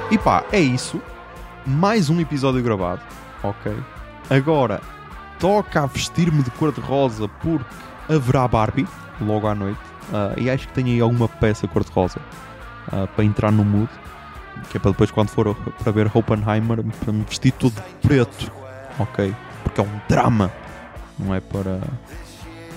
[0.10, 1.02] E pá, é isso.
[1.66, 3.02] Mais um episódio gravado.
[3.44, 3.76] Ok.
[4.30, 4.82] Agora
[5.38, 7.66] toca a vestir-me de cor-de-rosa porque
[8.10, 8.88] haverá Barbie
[9.20, 9.80] logo à noite.
[10.14, 12.20] Ah, e acho que tenho aí alguma peça cor-de-rosa
[12.92, 13.90] ah, para entrar no mood.
[14.70, 18.52] Que é para depois, quando for para ver Oppenheimer, para me vestir todo de preto.
[19.00, 19.34] Ok.
[19.64, 20.52] Porque é um drama.
[21.20, 21.82] Não é para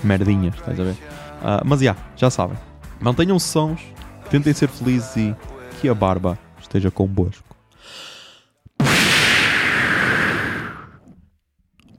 [0.03, 0.97] merdinhas, estás a ver?
[1.43, 2.57] Ah, mas já, já sabem.
[2.99, 3.81] Mantenham-se sons,
[4.29, 5.35] tentem ser felizes e
[5.79, 7.55] que a barba esteja convosco.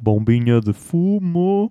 [0.01, 1.71] Bombinha de fumo.